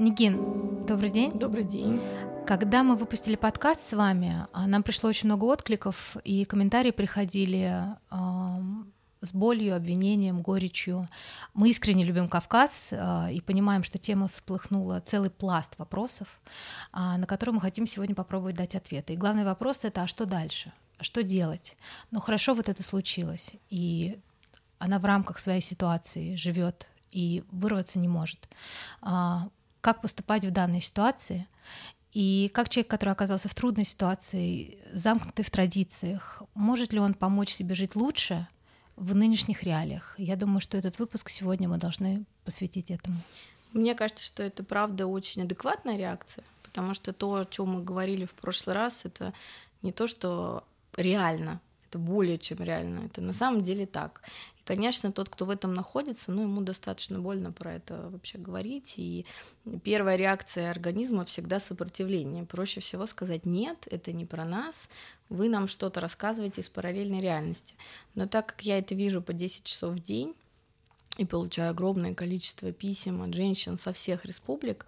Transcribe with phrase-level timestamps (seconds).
[0.00, 1.30] Нигин, добрый день.
[1.38, 2.00] Добрый день.
[2.46, 7.84] Когда мы выпустили подкаст с вами, а, нам пришло очень много откликов, и комментарии приходили
[8.10, 8.16] э,
[9.20, 11.06] с болью, обвинением, горечью.
[11.52, 16.40] Мы искренне любим Кавказ э, и понимаем, что тема всплыхнула целый пласт вопросов,
[16.94, 19.12] э, на которые мы хотим сегодня попробовать дать ответы.
[19.12, 20.72] И главный вопрос это, а что дальше?
[21.02, 21.76] Что делать?
[22.10, 24.18] Ну хорошо, вот это случилось, и
[24.78, 28.48] она в рамках своей ситуации живет и вырваться не может
[29.80, 31.46] как поступать в данной ситуации.
[32.12, 37.50] И как человек, который оказался в трудной ситуации, замкнутый в традициях, может ли он помочь
[37.50, 38.48] себе жить лучше
[38.96, 40.14] в нынешних реалиях?
[40.18, 43.16] Я думаю, что этот выпуск сегодня мы должны посвятить этому.
[43.72, 48.24] Мне кажется, что это правда очень адекватная реакция, потому что то, о чем мы говорили
[48.24, 49.32] в прошлый раз, это
[49.82, 50.64] не то, что
[50.96, 54.22] реально, это более чем реально, это на самом деле так.
[54.60, 58.94] И, конечно, тот, кто в этом находится, ну, ему достаточно больно про это вообще говорить.
[58.96, 59.26] И
[59.82, 62.44] первая реакция организма всегда сопротивление.
[62.44, 64.88] Проще всего сказать «нет, это не про нас,
[65.28, 67.74] вы нам что-то рассказываете из параллельной реальности».
[68.14, 70.36] Но так как я это вижу по 10 часов в день
[71.18, 74.86] и получаю огромное количество писем от женщин со всех республик,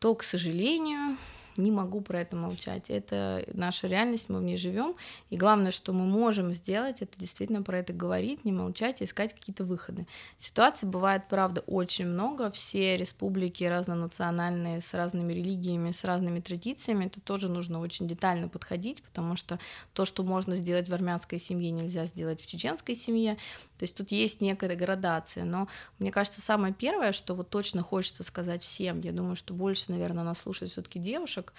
[0.00, 1.16] то, к сожалению,
[1.56, 2.90] не могу про это молчать.
[2.90, 4.94] Это наша реальность, мы в ней живем.
[5.30, 9.34] И главное, что мы можем сделать, это действительно про это говорить, не молчать, и искать
[9.34, 10.06] какие-то выходы.
[10.38, 12.50] Ситуаций бывает, правда, очень много.
[12.50, 17.06] Все республики разнонациональные, с разными религиями, с разными традициями.
[17.06, 19.58] Это тоже нужно очень детально подходить, потому что
[19.92, 23.36] то, что можно сделать в армянской семье, нельзя сделать в чеченской семье.
[23.78, 25.44] То есть тут есть некая градация.
[25.44, 25.68] Но
[25.98, 30.24] мне кажется, самое первое, что вот точно хочется сказать всем, я думаю, что больше, наверное,
[30.24, 31.52] нас слушают все-таки девушек, девушек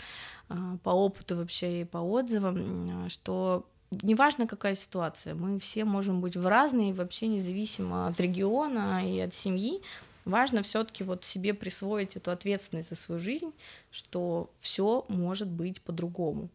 [0.50, 3.66] а, по опыту вообще и по отзывам, что
[4.02, 9.34] неважно какая ситуация, мы все можем быть в разные, вообще независимо от региона и от
[9.34, 9.82] семьи,
[10.26, 13.54] важно все-таки вот себе присвоить эту ответственность за свою жизнь,
[13.92, 16.50] что все может быть по-другому.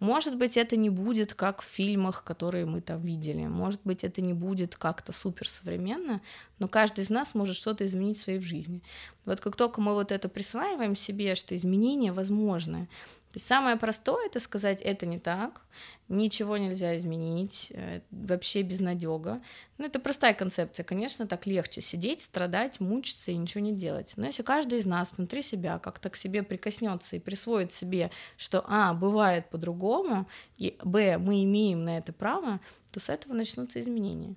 [0.00, 3.46] Может быть, это не будет как в фильмах, которые мы там видели.
[3.46, 6.20] Может быть, это не будет как-то супер современно,
[6.58, 8.82] но каждый из нас может что-то изменить в своей жизни.
[9.24, 12.88] Вот как только мы вот это присваиваем себе, что изменения возможны,
[13.34, 15.62] то есть самое простое это сказать, это не так,
[16.08, 19.42] ничего нельзя изменить, э, вообще безнадега.
[19.76, 20.84] Ну, это простая концепция.
[20.84, 24.12] Конечно, так легче сидеть, страдать, мучиться и ничего не делать.
[24.14, 28.64] Но если каждый из нас внутри себя как-то к себе прикоснется и присвоит себе, что
[28.68, 32.60] А, бывает по-другому, и Б, мы имеем на это право,
[32.92, 34.36] то с этого начнутся изменения.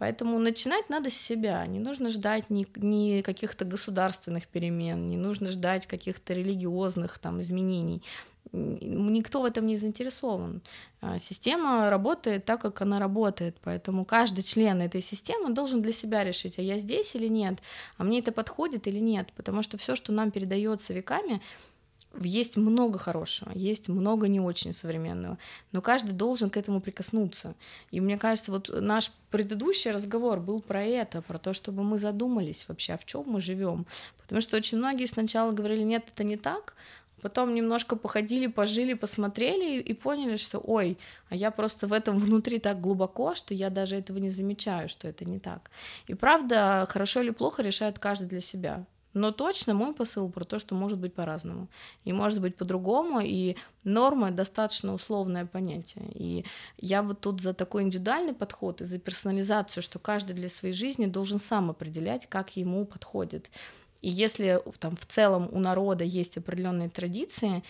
[0.00, 1.66] Поэтому начинать надо с себя.
[1.66, 8.02] Не нужно ждать ни, ни каких-то государственных перемен, не нужно ждать каких-то религиозных там, изменений.
[8.50, 10.62] Никто в этом не заинтересован.
[11.02, 16.24] А, система работает так, как она работает, поэтому каждый член этой системы должен для себя
[16.24, 17.58] решить, а я здесь или нет,
[17.98, 21.42] а мне это подходит или нет, потому что все, что нам передается веками,
[22.18, 25.38] есть много хорошего, есть много не очень современного,
[25.72, 27.54] но каждый должен к этому прикоснуться.
[27.90, 32.64] И мне кажется, вот наш предыдущий разговор был про это, про то, чтобы мы задумались
[32.68, 33.86] вообще, а в чем мы живем.
[34.22, 36.74] Потому что очень многие сначала говорили, нет, это не так,
[37.20, 40.98] потом немножко походили, пожили, посмотрели и поняли, что, ой,
[41.28, 45.06] а я просто в этом внутри так глубоко, что я даже этого не замечаю, что
[45.06, 45.70] это не так.
[46.06, 48.84] И правда, хорошо или плохо решает каждый для себя.
[49.12, 51.68] Но точно мой посыл про то, что может быть по-разному.
[52.04, 56.04] И может быть по-другому, и норма достаточно условное понятие.
[56.14, 56.44] И
[56.78, 61.06] я вот тут за такой индивидуальный подход и за персонализацию, что каждый для своей жизни
[61.06, 63.50] должен сам определять, как ему подходит.
[64.00, 67.62] И если там в целом у народа есть определенные традиции,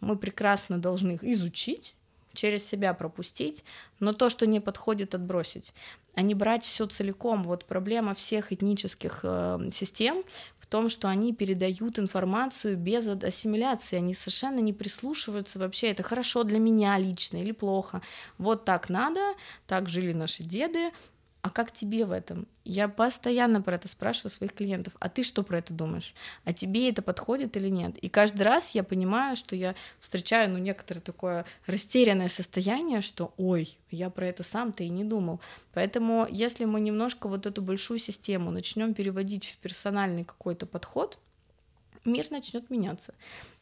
[0.00, 1.94] мы прекрасно должны их изучить,
[2.34, 3.64] через себя пропустить,
[3.98, 5.72] но то, что не подходит, отбросить,
[6.14, 7.42] а не брать все целиком.
[7.42, 10.22] Вот проблема всех этнических э, систем
[10.68, 16.58] том, что они передают информацию без ассимиляции, они совершенно не прислушиваются вообще, это хорошо для
[16.58, 18.02] меня лично или плохо.
[18.38, 19.20] Вот так надо,
[19.66, 20.90] так жили наши деды,
[21.48, 22.46] а как тебе в этом?
[22.66, 26.12] Я постоянно про это спрашиваю своих клиентов, а ты что про это думаешь?
[26.44, 27.96] А тебе это подходит или нет?
[27.96, 33.78] И каждый раз я понимаю, что я встречаю, ну, некоторое такое растерянное состояние, что, ой,
[33.90, 35.40] я про это сам-то и не думал.
[35.72, 41.18] Поэтому, если мы немножко вот эту большую систему начнем переводить в персональный какой-то подход,
[42.04, 43.14] мир начнет меняться.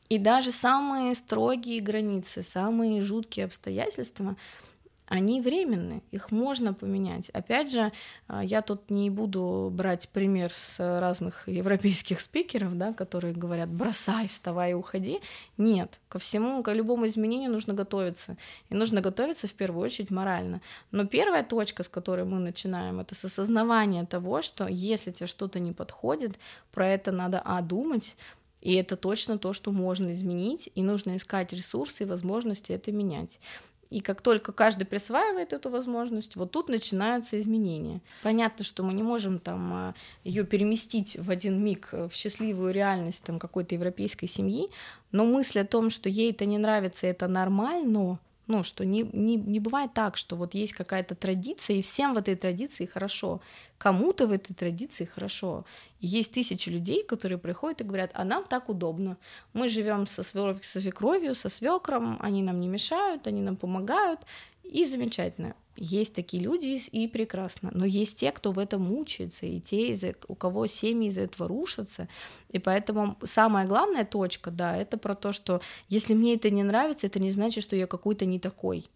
[0.08, 4.34] И даже самые строгие границы, самые жуткие обстоятельства,
[5.06, 7.30] они временны, их можно поменять.
[7.30, 7.92] Опять же,
[8.26, 14.26] а, я тут не буду брать пример с разных европейских спикеров, да, которые говорят «бросай,
[14.26, 15.20] вставай и уходи».
[15.58, 18.36] Нет, ко всему, к любому изменению нужно готовиться.
[18.68, 20.60] И нужно готовиться в первую очередь морально.
[20.90, 25.60] Но первая точка, с которой мы начинаем, это с осознавания того, что если тебе что-то
[25.60, 26.36] не подходит,
[26.72, 28.16] про это надо, а, думать,
[28.62, 33.38] И это точно то, что можно изменить, и нужно искать ресурсы и возможности это менять.
[33.90, 38.00] И как только каждый присваивает эту возможность, вот тут начинаются изменения.
[38.22, 39.94] Понятно, что мы не можем там а,
[40.24, 44.68] ее переместить в один миг в счастливую реальность там какой-то европейской семьи,
[45.12, 49.36] но мысль о том, что ей это не нравится, это нормально, ну, что не, не,
[49.36, 53.40] не бывает так, что вот есть какая-то традиция, и всем в этой традиции хорошо.
[53.78, 55.64] Кому-то в этой традиции хорошо.
[56.00, 59.16] Есть тысячи людей, которые приходят и говорят, а нам так удобно.
[59.52, 64.20] Мы живем со, свекровью, со свекровью, со свекром, они нам не мешают, они нам помогают,
[64.62, 65.54] и замечательно.
[65.76, 70.34] Есть такие люди и прекрасно, но есть те, кто в этом мучается, и те, у
[70.34, 72.08] кого семьи из-за этого рушатся,
[72.50, 77.06] и поэтому самая главная точка, да, это про то, что если мне это не нравится,
[77.06, 78.86] это не значит, что я какой-то не такой.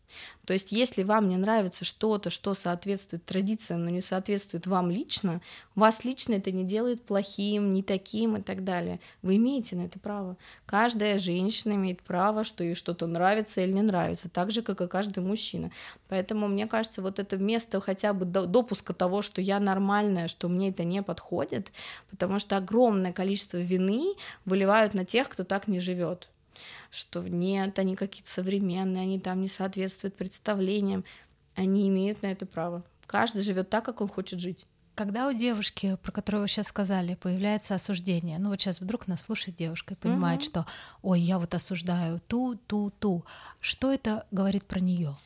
[0.46, 5.40] То есть если вам не нравится что-то, что соответствует традициям, но не соответствует вам лично,
[5.74, 8.98] вас лично это не делает плохим, не таким и так далее.
[9.22, 10.36] Вы имеете на это право.
[10.66, 14.88] Каждая женщина имеет право, что ей что-то нравится или не нравится, так же, как и
[14.88, 15.70] каждый мужчина.
[16.08, 20.70] Поэтому мне кажется, вот это место хотя бы допуска того, что я нормальная, что мне
[20.70, 21.70] это не подходит,
[22.10, 24.14] потому что огромное количество вины
[24.44, 26.28] выливают на тех, кто так не живет
[26.90, 31.04] что нет, они какие-то современные, они там не соответствуют представлениям,
[31.54, 32.82] они имеют на это право.
[33.06, 34.64] Каждый живет так, как он хочет жить.
[34.94, 39.22] Когда у девушки, про которую вы сейчас сказали, появляется осуждение, ну вот сейчас вдруг нас
[39.22, 40.46] слушает девушка и понимает, угу.
[40.46, 40.66] что,
[41.02, 43.24] ой, я вот осуждаю ту, ту, ту,
[43.60, 45.16] что это говорит про нее?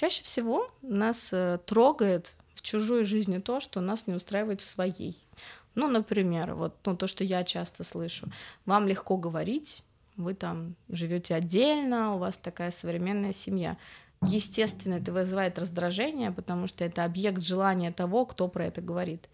[0.00, 5.22] Чаще всего нас э, трогает в чужой жизни то, что нас не устраивает в своей.
[5.74, 8.26] Ну, например, вот ну, то, что я часто слышу.
[8.64, 9.82] Вам легко говорить,
[10.16, 13.76] вы там живете отдельно, у вас такая современная семья.
[14.22, 19.28] Естественно, это вызывает раздражение, потому что это объект желания того, кто про это говорит.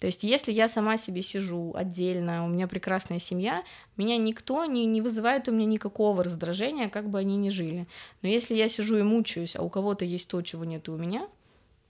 [0.00, 3.62] То есть, если я сама себе сижу отдельно, у меня прекрасная семья,
[3.98, 7.86] меня никто не, не вызывает у меня никакого раздражения, как бы они ни жили.
[8.22, 11.28] Но если я сижу и мучаюсь, а у кого-то есть то, чего нет у меня,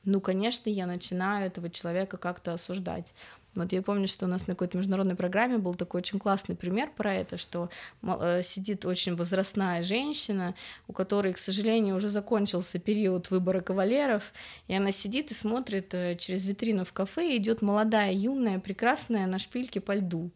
[0.05, 3.15] ну, конечно, я начинаю этого человека как-то осуждать.
[3.55, 6.91] Вот я помню, что у нас на какой-то международной программе был такой очень классный пример
[6.97, 7.69] про это, что
[8.03, 10.55] э, сидит очень возрастная женщина,
[10.87, 14.33] у которой, к сожалению, уже закончился период выбора кавалеров,
[14.69, 19.27] и она сидит и смотрит э, через витрину в кафе, и идет молодая, юная, прекрасная
[19.27, 20.31] на шпильке по льду.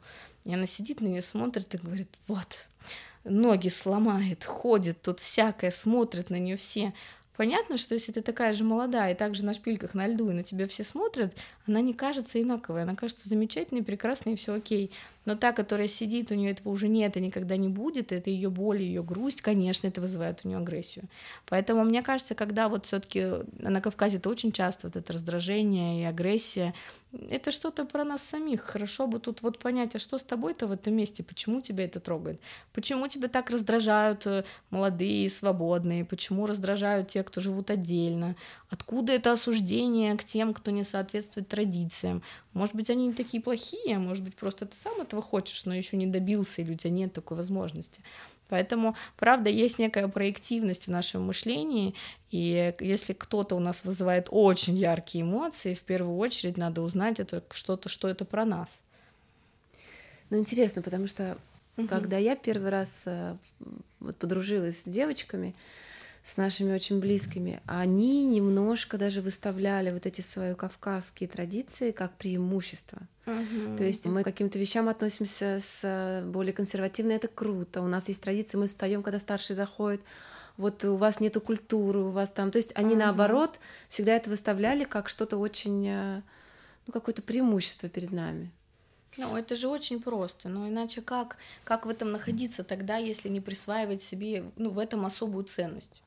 [0.44, 2.66] И она сидит на нее, смотрит и говорит, вот,
[3.22, 6.92] ноги сломает, ходит, тут всякое, смотрит на нее все.
[7.36, 10.44] Понятно, что если ты такая же молодая и также на шпильках на льду, и на
[10.44, 11.36] тебя все смотрят,
[11.66, 14.92] она не кажется инаковой, она кажется замечательной, прекрасной, и все окей.
[15.24, 18.50] Но та, которая сидит, у нее этого уже нет и никогда не будет, это ее
[18.50, 21.06] боль, ее грусть, конечно, это вызывает у нее агрессию.
[21.46, 23.26] Поэтому мне кажется, когда вот все-таки
[23.58, 26.74] на Кавказе это очень часто вот это раздражение и агрессия,
[27.30, 28.62] это что-то про нас самих.
[28.62, 32.00] Хорошо бы тут вот понять, а что с тобой-то в этом месте, почему тебя это
[32.00, 32.40] трогает,
[32.72, 38.36] почему тебя так раздражают э, молодые, свободные, почему раздражают те, кто живут отдельно,
[38.70, 42.22] откуда это осуждение к тем, кто не соответствует традициям.
[42.52, 45.96] Может быть, они не такие плохие, может быть, просто ты сам этого хочешь, но еще
[45.96, 48.00] не добился, или у тебя нет такой возможности.
[48.48, 51.94] Поэтому, правда, есть некая проективность в нашем мышлении,
[52.30, 57.42] и если кто-то у нас вызывает очень яркие эмоции, в первую очередь надо узнать это
[57.50, 58.68] что-то, что это про нас.
[60.30, 61.38] Ну, интересно, потому что
[61.76, 61.88] угу.
[61.88, 63.36] когда я первый раз э,
[64.00, 65.54] вот, подружилась с девочками,
[66.24, 72.98] с нашими очень близкими, они немножко даже выставляли вот эти свои кавказские традиции как преимущество.
[73.26, 73.76] Угу.
[73.76, 77.82] То есть мы к каким-то вещам относимся с э, более консервативно, это круто.
[77.82, 80.00] У нас есть традиции, мы встаем, когда старший заходит.
[80.56, 82.50] Вот у вас нету культуры, у вас там.
[82.50, 83.00] То есть они угу.
[83.00, 86.22] наоборот всегда это выставляли как что-то очень, э,
[86.86, 88.50] ну какое-то преимущество перед нами.
[89.18, 90.48] Ну, это же очень просто.
[90.48, 95.04] Но иначе как, как в этом находиться тогда, если не присваивать себе ну, в этом
[95.04, 96.00] особую ценность?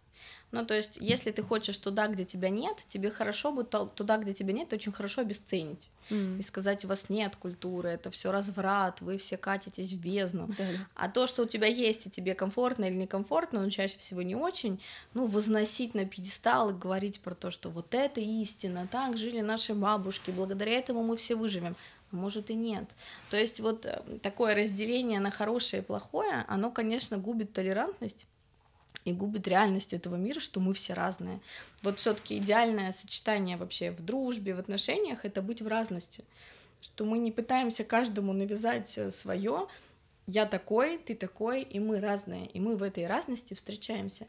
[0.51, 4.33] Ну, то есть, если ты хочешь туда, где тебя нет, тебе хорошо бы туда, где
[4.33, 5.89] тебя нет, очень хорошо обесценить.
[6.09, 6.39] Mm.
[6.39, 10.49] И сказать, у вас нет культуры, это все разврат, вы все катитесь в бездну.
[10.57, 10.65] Да.
[10.95, 14.35] А то, что у тебя есть, и тебе комфортно или некомфортно, но чаще всего не
[14.35, 14.81] очень,
[15.13, 19.73] ну, возносить на пьедестал и говорить про то, что вот это истина, так жили наши
[19.73, 21.75] бабушки, благодаря этому мы все выживем
[22.11, 22.85] может и нет.
[23.29, 28.27] То есть вот э, такое разделение на хорошее и плохое, оно, конечно, губит толерантность,
[29.05, 31.39] и губит реальность этого мира, что мы все разные.
[31.81, 36.23] Вот все-таки идеальное сочетание вообще в дружбе, в отношениях это быть в разности.
[36.81, 39.67] Что мы не пытаемся каждому навязать э, свое.
[40.27, 44.27] Я такой, ты такой, и мы разные, и мы в этой разности встречаемся.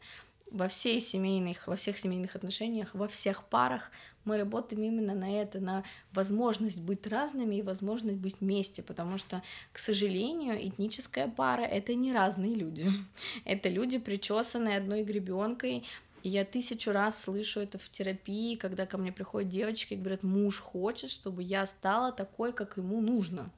[0.51, 3.91] Во всей семейных, во всех семейных отношениях, во всех парах
[4.25, 9.41] мы работаем именно на это, на возможность быть разными и возможность быть вместе, потому что,
[9.71, 12.89] к сожалению, этническая пара— это не разные люди.
[13.45, 15.83] Это люди, причесанные одной гребенкой,
[16.23, 20.23] и я тысячу раз слышу это в терапии, когда ко мне приходят девочки и говорят,
[20.23, 23.49] муж хочет, чтобы я стала такой, как ему нужно.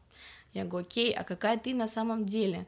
[0.54, 2.68] Я говорю, окей, а какая ты на самом деле?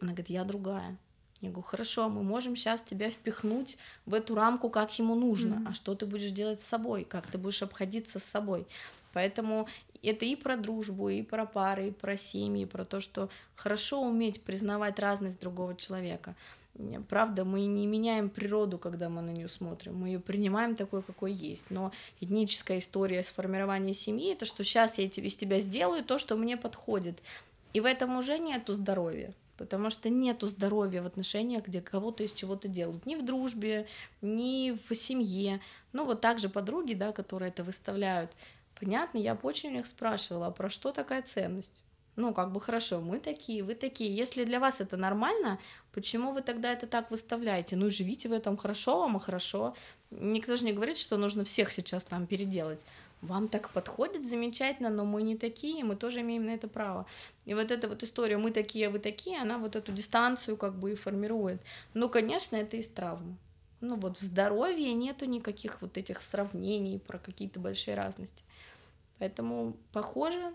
[0.00, 0.96] Она говорит, я другая.
[1.44, 5.68] Я говорю, хорошо, мы можем сейчас тебя впихнуть в эту рамку, как ему нужно, mm-hmm.
[5.68, 8.66] а что ты будешь делать с собой, как ты будешь обходиться с собой.
[9.12, 9.68] Поэтому
[10.02, 14.00] это и про дружбу, и про пары, и про семьи, и про то, что хорошо
[14.00, 16.34] уметь признавать разность другого человека.
[17.10, 21.32] Правда, мы не меняем природу, когда мы на нее смотрим, мы ее принимаем такой, какой
[21.32, 21.66] есть.
[21.70, 26.56] Но этническая история сформирования семьи это что сейчас я из тебя сделаю то, что мне
[26.56, 27.18] подходит.
[27.74, 32.32] И в этом уже нету здоровья потому что нету здоровья в отношениях, где кого-то из
[32.32, 33.86] чего-то делают, ни в дружбе,
[34.20, 35.60] ни в семье,
[35.92, 38.32] ну вот так же подруги, да, которые это выставляют.
[38.78, 41.72] Понятно, я бы очень у них спрашивала, а про что такая ценность?
[42.16, 44.14] Ну, как бы хорошо, мы такие, вы такие.
[44.14, 45.58] Если для вас это нормально,
[45.92, 47.74] почему вы тогда это так выставляете?
[47.74, 49.74] Ну, живите в этом хорошо, вам хорошо.
[50.10, 52.80] Никто же не говорит, что нужно всех сейчас там переделать
[53.26, 57.06] вам так подходит замечательно, но мы не такие, мы тоже имеем на это право.
[57.44, 60.92] И вот эта вот история «мы такие, вы такие», она вот эту дистанцию как бы
[60.92, 61.60] и формирует.
[61.94, 63.36] Ну, конечно, это из травмы.
[63.80, 68.44] Ну вот в здоровье нету никаких вот этих сравнений про какие-то большие разности.
[69.18, 70.54] Поэтому похоже,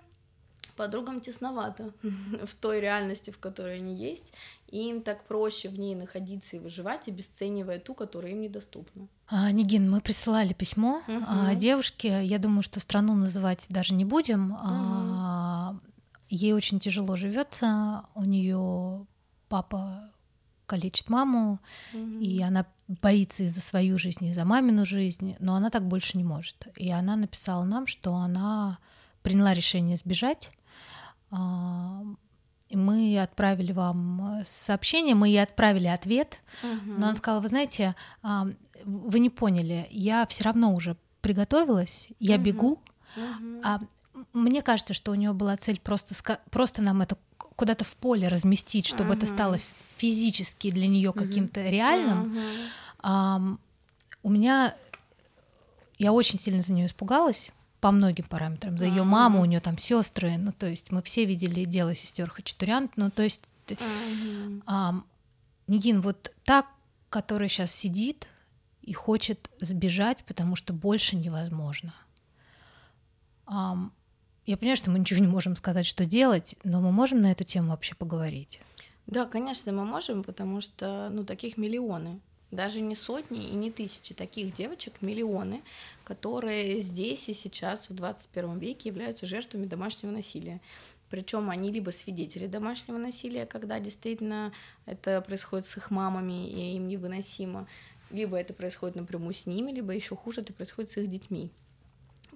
[0.76, 4.34] подругам тесновато в той реальности, в которой они есть,
[4.68, 9.08] и им так проще в ней находиться и выживать, обесценивая ту, которая им недоступна.
[9.32, 11.24] А, Нигин, мы присылали письмо угу.
[11.28, 14.52] а, девушке, я думаю, что страну называть даже не будем.
[14.52, 14.60] Угу.
[14.62, 15.76] А,
[16.30, 19.06] ей очень тяжело живется, у нее
[19.48, 20.12] папа
[20.66, 21.60] калечит маму,
[21.94, 25.88] mm и она боится и за свою жизнь, и за мамину жизнь, но она так
[25.88, 26.68] больше не может.
[26.76, 28.78] И она написала нам, что она
[29.22, 30.52] приняла решение сбежать,
[32.72, 36.92] мы отправили вам э, сообщение, мы ей отправили ответ, угу.
[36.98, 37.96] но она сказала, вы знаете,
[38.84, 42.44] вы не поняли, я все равно уже приготовилась, я угу.
[42.44, 42.72] бегу,
[43.16, 43.62] угу.
[43.64, 43.80] а
[44.34, 47.18] мне кажется, что у нее была цель просто просто нам это
[47.56, 49.18] куда-то в поле разместить, чтобы угу.
[49.18, 49.58] это стало
[49.98, 52.22] физически для нее каким-то реальным.
[52.22, 52.40] Угу.
[53.04, 53.42] А,
[54.24, 54.74] у меня
[55.98, 58.78] я очень сильно за нее испугалась по многим параметрам.
[58.78, 62.30] За ее маму, у нее там сестры, ну то есть мы все видели дело сестер
[62.30, 63.42] Хачатурян, ну то есть
[64.66, 64.96] а,
[65.68, 66.66] Нигин вот так,
[67.10, 68.28] который сейчас сидит
[68.82, 71.94] и хочет сбежать, потому что больше невозможно.
[73.46, 73.78] А,
[74.46, 77.44] я понимаю, что мы ничего не можем сказать, что делать, но мы можем на эту
[77.44, 78.60] тему вообще поговорить.
[79.06, 82.20] Да, конечно, мы можем, потому что ну таких миллионы
[82.52, 85.62] даже не сотни и не тысячи таких девочек, миллионы,
[86.04, 90.60] которые здесь и сейчас в 21 веке являются жертвами домашнего насилия.
[91.10, 94.54] Причем они либо свидетели домашнего насилия, когда действительно
[94.86, 97.68] это происходит с их мамами и им невыносимо,
[98.12, 101.52] либо это происходит напрямую с ними, либо еще хуже, это происходит с их детьми.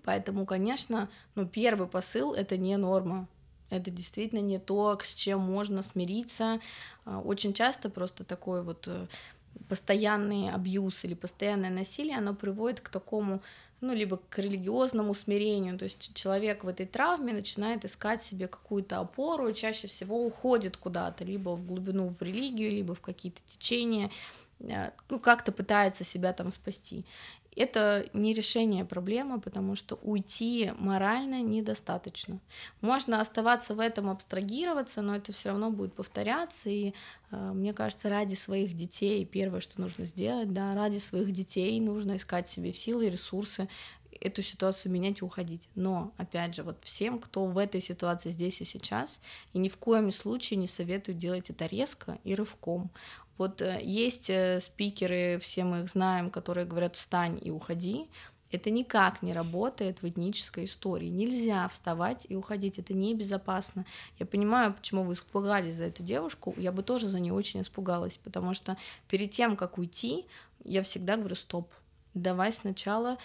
[0.03, 3.27] Поэтому, конечно, ну, первый посыл— это не норма,
[3.69, 6.59] это действительно не то, с чем можно смириться.
[7.05, 9.07] А, очень часто просто такой вот э,
[9.69, 13.41] постоянный абьюз или постоянное насилие, оно приводит к такому
[13.83, 18.99] ну, либо к религиозному смирению, то есть человек в этой травме начинает искать себе какую-то
[18.99, 24.09] опору, чаще всего уходит куда-то, либо в глубину в религию, либо в какие-то течения,
[24.61, 27.05] э, ну, как-то пытается себя там спасти
[27.55, 32.39] это не решение проблемы, потому что уйти морально недостаточно.
[32.81, 36.69] Можно оставаться в этом, абстрагироваться, но это все равно будет повторяться.
[36.69, 36.93] И
[37.31, 42.17] э, мне кажется, ради своих детей первое, что нужно сделать, да, ради своих детей нужно
[42.17, 43.67] искать себе силы и ресурсы
[44.23, 45.69] эту ситуацию менять и уходить.
[45.75, 49.19] Но, опять же, вот всем, кто в этой ситуации здесь и сейчас,
[49.53, 52.89] и ни в коем случае не советую делать это резко и рывком.
[53.37, 58.07] Вот э, есть э, спикеры, все мы их знаем, которые говорят «встань и уходи»,
[58.53, 61.07] это никак не работает в этнической истории.
[61.07, 63.85] Нельзя вставать и уходить, это небезопасно.
[64.19, 68.17] Я понимаю, почему вы испугались за эту девушку, я бы тоже за нее очень испугалась,
[68.17, 70.25] потому что перед тем, как уйти,
[70.63, 71.71] я всегда говорю «стоп»,
[72.13, 73.17] давай сначала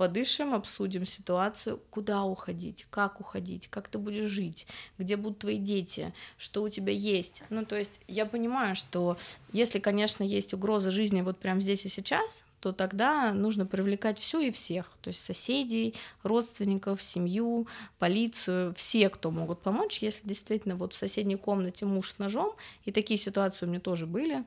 [0.00, 4.66] подышим, обсудим ситуацию, куда уходить, как уходить, как ты будешь жить,
[4.96, 7.42] где будут твои дети, что у тебя есть.
[7.50, 9.18] Ну, то есть я понимаю, что
[9.52, 14.40] если, конечно, есть угроза жизни вот прямо здесь и сейчас, то тогда нужно привлекать всю
[14.40, 17.66] и всех, то есть соседей, родственников, семью,
[17.98, 22.54] полицию, все, кто могут помочь, если действительно вот в соседней комнате муж с ножом,
[22.86, 24.46] и такие ситуации у меня тоже были,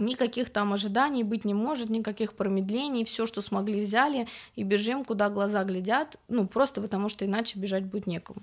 [0.00, 5.28] Никаких там ожиданий быть не может, никаких промедлений, все, что смогли, взяли и бежим, куда
[5.28, 8.42] глаза глядят, ну, просто потому что иначе бежать будет некому.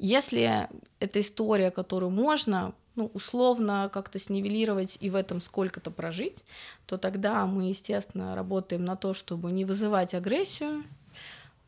[0.00, 6.44] Если это история, которую можно ну, условно как-то снивелировать и в этом сколько-то прожить,
[6.84, 10.82] то тогда мы, естественно, работаем на то, чтобы не вызывать агрессию,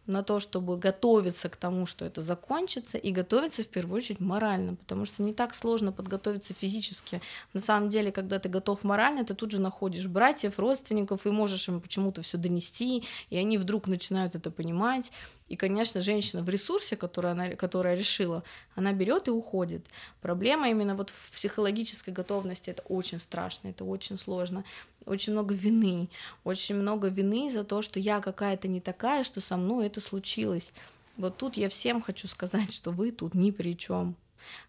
[0.06, 4.74] на то, чтобы готовиться к тому, что это закончится, и готовиться в первую очередь морально,
[4.74, 7.20] потому что не так сложно подготовиться физически.
[7.52, 11.68] На самом деле, когда ты готов морально, ты тут же находишь братьев, родственников, и можешь
[11.68, 15.12] им почему-то все донести, и они вдруг начинают это понимать,
[15.50, 18.44] и, конечно, женщина в ресурсе, который она, которая решила,
[18.76, 19.84] она берет и уходит.
[20.22, 24.64] Проблема именно вот в психологической готовности, это очень страшно, это очень сложно.
[25.06, 26.08] Очень много вины,
[26.44, 30.72] очень много вины за то, что я какая-то не такая, что со мной это случилось.
[31.16, 34.16] Вот тут я всем хочу сказать, что вы тут ни при чем.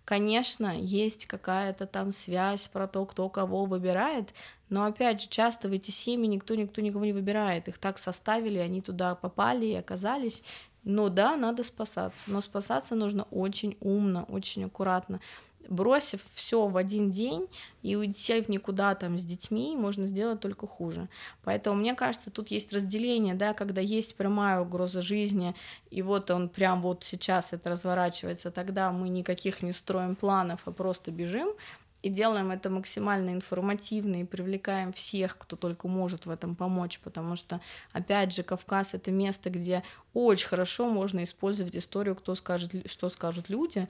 [0.06, 4.34] Конечно, есть какая-то там связь про то, кто кого выбирает,
[4.70, 7.68] но опять же, часто в эти семьи никто никто никого не выбирает.
[7.68, 10.44] Их так составили, они туда попали и оказались,
[10.84, 15.20] но да, надо спасаться, но спасаться нужно очень умно, очень аккуратно.
[15.70, 17.48] Бросив все в один день
[17.82, 21.08] и уйти в никуда там с детьми, можно сделать только хуже.
[21.44, 25.56] Поэтому мне кажется, тут есть разделение, да, когда есть прямая угроза жизни,
[25.90, 30.72] и вот он прям вот сейчас это разворачивается, тогда мы никаких не строим планов, а
[30.72, 31.50] просто бежим,
[32.02, 37.36] и делаем это максимально информативно и привлекаем всех, кто только может в этом помочь, потому
[37.36, 43.10] что, опять же, Кавказ— это место, где очень хорошо можно использовать историю, кто скажет, что
[43.10, 43.88] скажут люди,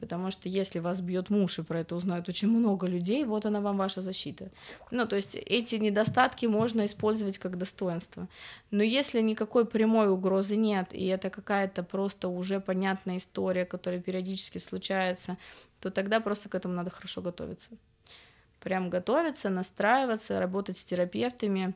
[0.00, 3.60] потому что если вас бьет муж, и про это узнают очень много людей, вот она
[3.60, 4.50] вам ваша защита.
[4.92, 8.28] Ну, то есть эти недостатки можно использовать как достоинство.
[8.70, 14.58] Но если никакой прямой угрозы нет, и это какая-то просто уже понятная история, которая периодически
[14.58, 15.36] случается,
[15.80, 17.70] то тогда просто к этому надо хорошо готовиться.
[18.60, 21.74] Прям готовиться, настраиваться, работать с терапевтами,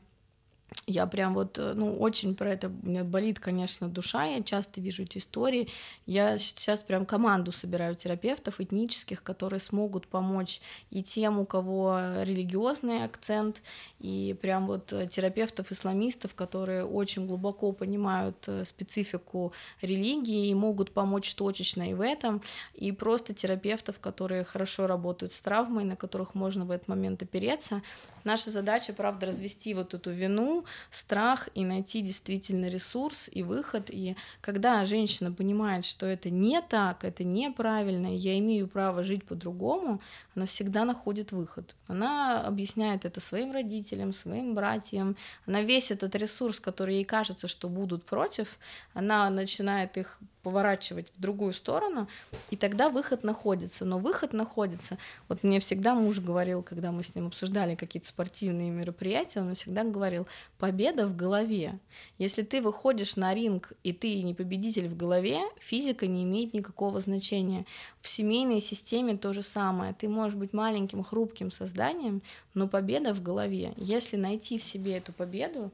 [0.86, 5.02] я прям вот, э, ну, очень про это, мне болит, конечно, душа, я часто вижу
[5.02, 5.68] эти истории,
[6.06, 13.04] я сейчас прям команду собираю терапевтов этнических, которые смогут помочь и тем, у кого религиозный
[13.04, 13.62] акцент,
[14.00, 21.34] и прям вот э, терапевтов-исламистов, которые очень глубоко понимают э, специфику религии и могут помочь
[21.34, 22.42] точечно и в этом,
[22.74, 27.82] и просто терапевтов, которые хорошо работают с травмой, на которых можно в этот момент опереться.
[28.24, 30.57] Наша задача, правда, развести вот эту вину,
[30.90, 33.90] страх и найти действительно ресурс и выход.
[33.90, 40.00] И когда женщина понимает, что это не так, это неправильно, я имею право жить по-другому,
[40.34, 41.74] она всегда находит выход.
[41.88, 45.16] Она объясняет это своим родителям, своим братьям.
[45.46, 48.58] Она весь этот ресурс, который ей кажется, что будут против,
[48.94, 52.08] она начинает их поворачивать в другую сторону,
[52.50, 53.84] и тогда выход находится.
[53.84, 54.96] Но выход находится.
[55.28, 59.84] Вот мне всегда муж говорил, когда мы с ним обсуждали какие-то спортивные мероприятия, он всегда
[59.84, 60.26] говорил,
[60.58, 61.78] победа в голове.
[62.18, 67.00] Если ты выходишь на ринг, и ты не победитель в голове, физика не имеет никакого
[67.00, 67.64] значения.
[68.00, 69.94] В семейной системе то же самое.
[69.94, 72.20] Ты можешь быть маленьким, хрупким созданием,
[72.54, 73.72] но победа в голове.
[73.76, 75.70] Если найти в себе эту победу,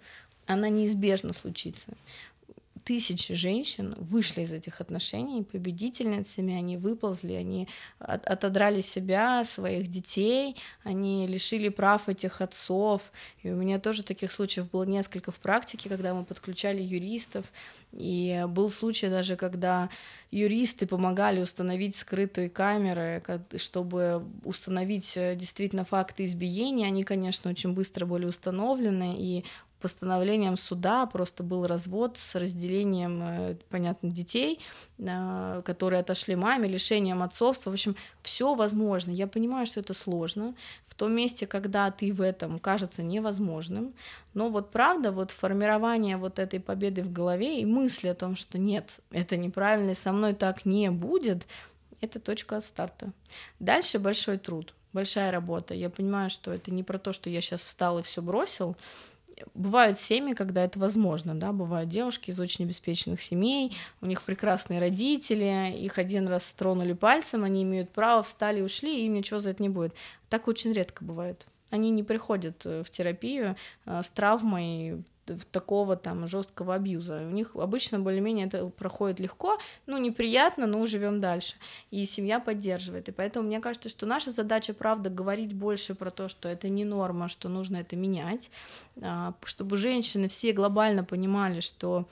[0.46, 1.88] она неизбежно случится
[2.84, 7.68] тысячи женщин вышли из этих отношений победительницами, они выползли, они
[7.98, 13.10] от, отодрали себя, своих детей, они лишили прав этих отцов.
[13.42, 17.50] И у меня тоже таких случаев было несколько в практике, когда мы подключали юристов,
[17.92, 19.88] и был случай даже, когда
[20.30, 23.22] юристы помогали установить скрытые камеры,
[23.56, 26.88] чтобы установить э, действительно факты избиения.
[26.88, 29.44] Они, конечно, очень быстро были установлены, и
[29.80, 34.60] постановлением суда просто был развод с разделением, э, понятно, детей,
[34.98, 37.70] э, которые отошли маме, лишением отцовства.
[37.70, 39.10] В общем, все возможно.
[39.10, 40.54] Я понимаю, что это сложно.
[40.86, 43.94] В том месте, когда ты в этом кажется невозможным.
[44.32, 48.58] Но вот правда, вот формирование вот этой победы в голове и мысли о том, что
[48.58, 51.46] нет, это неправильно, со мной так не будет,
[52.00, 53.12] это точка старта.
[53.60, 55.74] Дальше большой труд, большая работа.
[55.74, 58.76] Я понимаю, что это не про то, что я сейчас встал и все бросил,
[59.54, 64.80] бывают семьи, когда это возможно, да, бывают девушки из очень обеспеченных семей, у них прекрасные
[64.80, 69.50] родители, их один раз тронули пальцем, они имеют право, встали, ушли, и им ничего за
[69.50, 69.94] это не будет.
[70.28, 71.46] Так очень редко бывает.
[71.70, 75.02] Они не приходят э, в терапию э, с травмой
[75.50, 77.26] такого там жесткого абьюза.
[77.26, 81.54] У них обычно более-менее это проходит легко, ну, неприятно, но живем дальше.
[81.90, 83.08] И семья поддерживает.
[83.08, 86.84] И поэтому мне кажется, что наша задача, правда, говорить больше про то, что это не
[86.84, 88.50] норма, что нужно это менять,
[89.00, 92.06] а, чтобы женщины все глобально понимали, что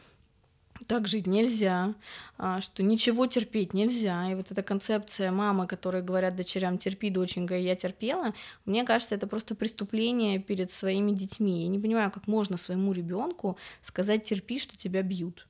[0.85, 1.95] так жить нельзя,
[2.38, 4.31] а, что ничего терпеть нельзя.
[4.31, 9.27] И вот эта концепция мамы, которые говорят дочерям терпи, доченька, я терпела, мне кажется, это
[9.27, 11.62] просто преступление перед своими детьми.
[11.62, 15.47] Я не понимаю, как можно своему ребенку сказать терпи, что тебя бьют.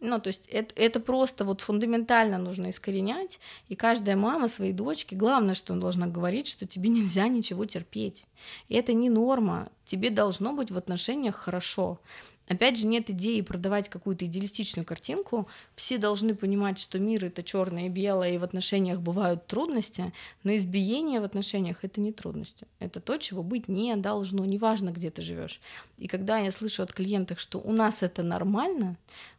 [0.00, 3.38] Ну, то есть это, это просто вот фундаментально нужно искоренять,
[3.68, 8.24] и каждая мама своей дочке, главное, что она должна говорить, что тебе нельзя ничего терпеть.
[8.68, 12.00] И это не норма, тебе должно быть в отношениях хорошо.
[12.50, 15.46] Опять же, нет идеи продавать какую-то идеалистичную картинку.
[15.76, 20.56] Все должны понимать, что мир это черное и белое, и в отношениях бывают трудности, но
[20.56, 22.66] избиение в отношениях это не трудности.
[22.80, 25.60] Это то, чего быть не должно, неважно, где ты живешь.
[25.96, 28.96] И когда я слышу от клиентов, что у нас это нормально,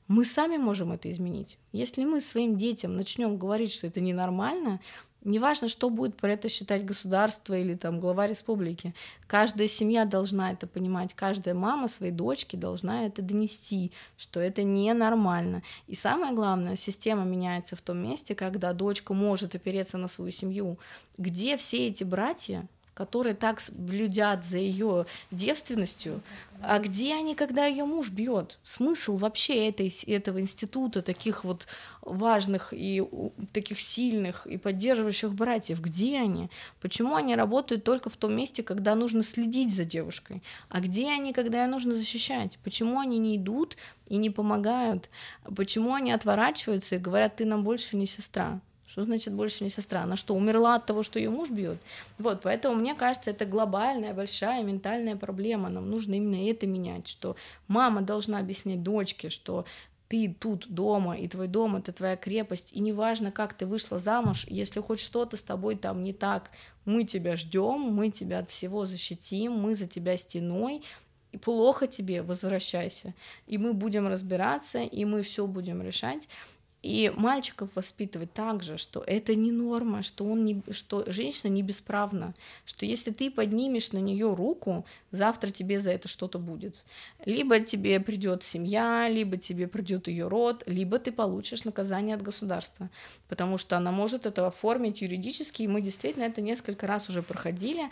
[0.07, 1.57] мы сами можем это изменить.
[1.73, 4.79] Если мы своим детям начнем говорить, что это ненормально,
[5.23, 8.95] Неважно, что будет про это считать государство или там глава республики.
[9.27, 15.61] Каждая семья должна это понимать, каждая мама своей дочке должна это донести, что это ненормально.
[15.85, 20.79] И самое главное, система меняется в том месте, когда дочка может опереться на свою семью,
[21.19, 26.21] где все эти братья которые так блюдят за ее девственностью,
[26.63, 28.59] а где они, когда ее муж бьет?
[28.63, 31.67] Смысл вообще этой, этого института, таких вот
[32.01, 33.03] важных и
[33.51, 36.49] таких сильных и поддерживающих братьев, где они?
[36.79, 40.43] Почему они работают только в том месте, когда нужно следить за девушкой?
[40.69, 42.59] А где они, когда ее нужно защищать?
[42.63, 43.77] Почему они не идут
[44.07, 45.09] и не помогают?
[45.55, 48.61] Почему они отворачиваются и говорят, ты нам больше не сестра?
[48.91, 50.01] Что значит больше не сестра?
[50.01, 51.77] Она что, умерла от того, что ее муж бьет?
[52.17, 55.69] Вот, поэтому мне кажется, это глобальная, большая ментальная проблема.
[55.69, 57.37] Нам нужно именно это менять, что
[57.69, 59.63] мама должна объяснять дочке, что
[60.09, 64.45] ты тут дома, и твой дом это твоя крепость, и неважно, как ты вышла замуж,
[64.49, 66.51] если хоть что-то с тобой там не так,
[66.83, 70.83] мы тебя ждем, мы тебя от всего защитим, мы за тебя стеной,
[71.31, 73.13] и плохо тебе, возвращайся.
[73.47, 76.27] И мы будем разбираться, и мы все будем решать.
[76.81, 81.61] И мальчиков воспитывать так же, что это не норма, что, он не, что женщина не
[81.61, 82.33] бесправна,
[82.65, 86.83] что если ты поднимешь на нее руку, завтра тебе за это что-то будет.
[87.23, 92.89] Либо тебе придет семья, либо тебе придет ее род, либо ты получишь наказание от государства,
[93.27, 97.83] потому что она может это оформить юридически, и мы действительно это несколько раз уже проходили,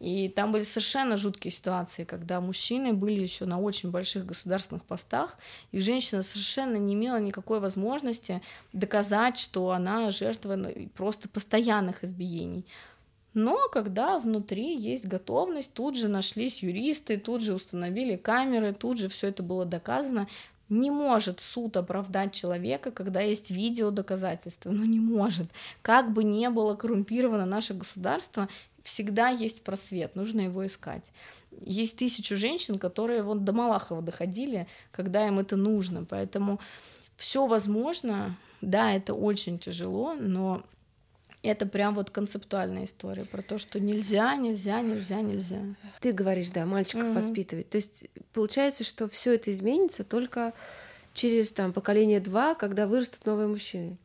[0.00, 5.36] и там были совершенно жуткие ситуации, когда мужчины были еще на очень больших государственных постах,
[5.72, 12.66] и женщина совершенно не имела никакой возможности доказать, что она жертва ну, просто постоянных избиений.
[13.32, 19.08] Но когда внутри есть готовность, тут же нашлись юристы, тут же установили камеры, тут же
[19.08, 20.26] все это было доказано.
[20.68, 24.70] Не может суд оправдать человека, когда есть видео доказательства.
[24.70, 25.48] Ну не может.
[25.82, 28.48] Как бы не было коррумпировано наше государство,
[28.86, 31.12] всегда есть просвет, нужно его искать.
[31.60, 36.60] Есть тысячу женщин, которые вот до Малахова доходили, когда им это нужно, поэтому
[37.16, 40.62] все возможно, да, это очень тяжело, но
[41.42, 45.62] это прям вот концептуальная история про то, что нельзя, нельзя, нельзя, нельзя.
[46.00, 47.14] Ты говоришь, да, мальчиков угу.
[47.14, 47.68] воспитывать.
[47.68, 50.52] То есть получается, что все это изменится только
[51.12, 53.98] через там поколение два, когда вырастут новые мужчины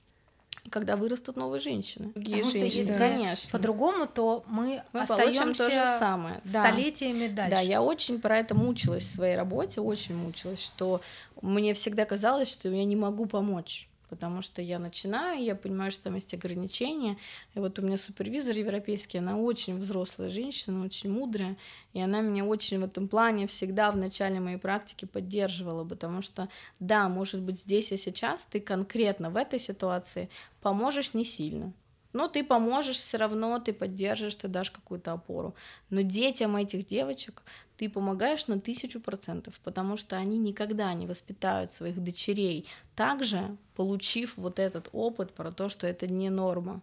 [0.69, 2.11] когда вырастут новые женщины.
[2.13, 3.51] Другие Потому женщины, что если конечно.
[3.51, 6.41] По-другому, то мы, мы остаемся то же самое.
[6.45, 7.47] столетиями да.
[7.47, 7.55] дальше.
[7.55, 11.01] Да, я очень про это мучилась в своей работе, очень мучилась, что
[11.41, 16.03] мне всегда казалось, что я не могу помочь потому что я начинаю, я понимаю, что
[16.03, 17.17] там есть ограничения.
[17.55, 21.55] И вот у меня супервизор европейский, она очень взрослая женщина, очень мудрая,
[21.93, 26.49] и она меня очень в этом плане всегда в начале моей практики поддерживала, потому что,
[26.81, 30.29] да, может быть, здесь и сейчас ты конкретно в этой ситуации
[30.61, 31.71] поможешь не сильно,
[32.13, 35.55] но ты поможешь все равно, ты поддержишь, ты дашь какую-то опору.
[35.89, 37.43] Но детям этих девочек
[37.77, 44.37] ты помогаешь на тысячу процентов, потому что они никогда не воспитают своих дочерей также, получив
[44.37, 46.81] вот этот опыт про то, что это не норма.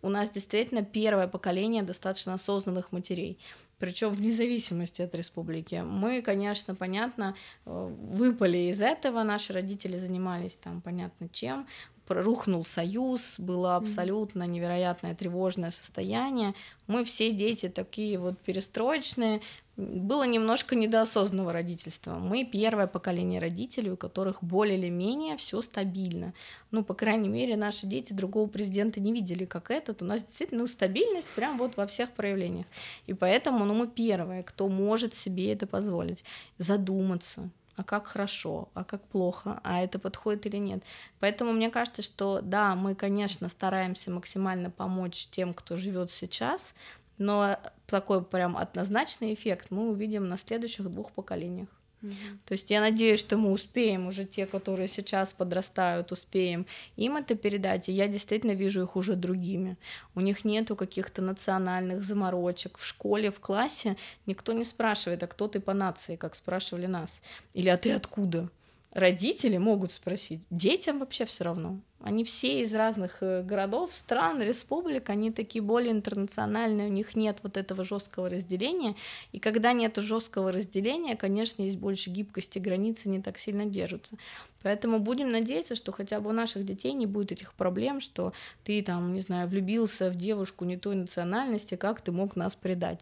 [0.00, 3.38] У нас действительно первое поколение достаточно осознанных матерей
[3.78, 5.82] причем вне зависимости от республики.
[5.84, 11.66] Мы, конечно, понятно, э, выпали из этого, наши родители занимались там понятно чем,
[12.10, 16.54] рухнул союз, было абсолютно невероятное тревожное состояние.
[16.86, 19.40] Мы все дети такие вот перестроечные,
[19.78, 22.14] было немножко недоосознанного родительства.
[22.14, 26.34] Мы первое поколение родителей, у которых более или менее все стабильно.
[26.72, 30.02] Ну, по крайней мере, наши дети другого президента не видели, как этот.
[30.02, 32.66] У нас действительно ну, стабильность прям вот во всех проявлениях.
[33.06, 36.24] И поэтому ну, мы первые, кто может себе это позволить.
[36.58, 40.82] Задуматься, а как хорошо, а как плохо, а это подходит или нет.
[41.20, 46.74] Поэтому мне кажется, что да, мы, конечно, стараемся максимально помочь тем, кто живет сейчас,
[47.18, 51.68] но такой прям однозначный эффект мы увидим на следующих двух поколениях.
[52.00, 57.34] То есть я надеюсь, что мы успеем, уже те, которые сейчас подрастают, успеем им это
[57.34, 59.76] передать, и я действительно вижу их уже другими.
[60.14, 62.78] У них нету каких-то национальных заморочек.
[62.78, 67.20] В школе, в классе никто не спрашивает, а кто ты по нации, как спрашивали нас.
[67.52, 68.48] Или а ты откуда?
[68.92, 71.80] Родители могут спросить, детям вообще все равно.
[72.00, 77.38] Они все из разных э, городов, стран, республик, они такие более интернациональные, у них нет
[77.42, 78.94] вот этого жесткого разделения.
[79.32, 84.14] И когда нет жесткого разделения, конечно, есть больше гибкости, границы не так сильно держатся.
[84.62, 88.32] Поэтому будем надеяться, что хотя бы у наших детей не будет этих проблем, что
[88.62, 93.00] ты там, не знаю, влюбился в девушку не той национальности, как ты мог нас предать.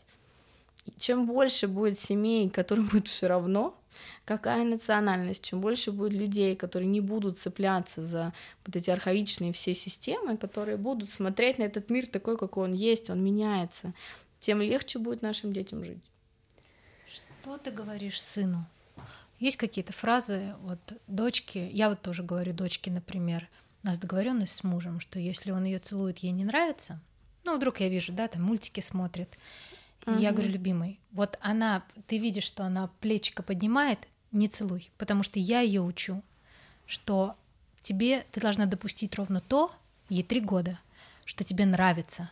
[0.98, 3.74] чем больше будет семей, которым будет все равно,
[4.24, 8.32] какая национальность, чем больше будет людей, которые не будут цепляться за
[8.64, 13.11] вот эти архаичные все системы, которые будут смотреть на этот мир такой, какой он есть,
[13.11, 13.94] он меняется,
[14.38, 16.02] тем легче будет нашим детям жить.
[17.09, 18.66] Что ты говоришь сыну?
[19.38, 23.48] Есть какие-то фразы, вот дочки, я вот тоже говорю дочке, например,
[23.85, 27.00] у нас договоренность с мужем, что если он ее целует, ей не нравится,
[27.44, 29.38] ну, вдруг я вижу, да, там мультики смотрит,
[30.07, 30.19] Угу.
[30.19, 35.38] Я говорю, любимый, вот она, ты видишь, что она плечико поднимает, не целуй, потому что
[35.38, 36.23] я ее учу,
[36.87, 37.37] что
[37.81, 39.73] тебе ты должна допустить ровно то,
[40.09, 40.79] ей три года,
[41.25, 42.31] что тебе нравится.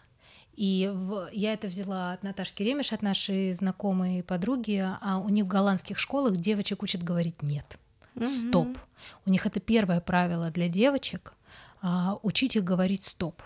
[0.54, 5.46] И в, я это взяла от Наташки Ремеш, от нашей знакомой подруги, а у них
[5.46, 7.78] в голландских школах девочек учат говорить нет.
[8.24, 8.78] Стоп.
[9.26, 11.34] У них это первое правило для девочек
[11.82, 13.42] а, учить их говорить стоп.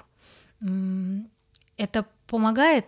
[0.61, 2.85] Это помогает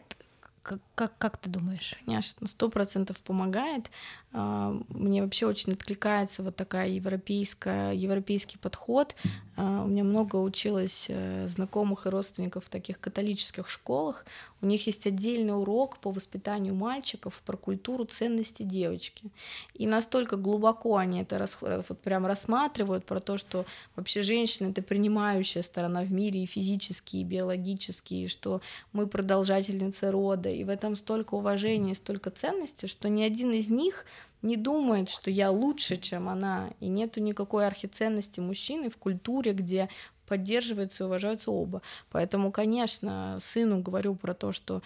[1.00, 1.94] как, как, ты думаешь?
[2.04, 3.90] Конечно, сто процентов помогает.
[4.32, 9.16] А, мне вообще очень откликается вот такая европейская, европейский подход.
[9.56, 14.26] А, у меня много училось э, знакомых и родственников в таких католических школах.
[14.60, 19.30] У них есть отдельный урок по воспитанию мальчиков про культуру ценности девочки.
[19.72, 23.64] И настолько глубоко они это вот прям рассматривают про то, что
[23.96, 28.60] вообще женщина— это принимающая сторона в мире и физически, и биологически, и что
[28.92, 30.50] мы продолжательницы рода.
[30.50, 34.05] И в этом столько уважения, столько ценностей, что ни один из них—
[34.42, 39.88] не думает, что я лучше, чем она, и нету никакой архиценности мужчины в культуре, где
[40.26, 41.83] поддерживаются и уважаются оба.
[42.11, 44.83] Поэтому, конечно, сыну говорю про то, что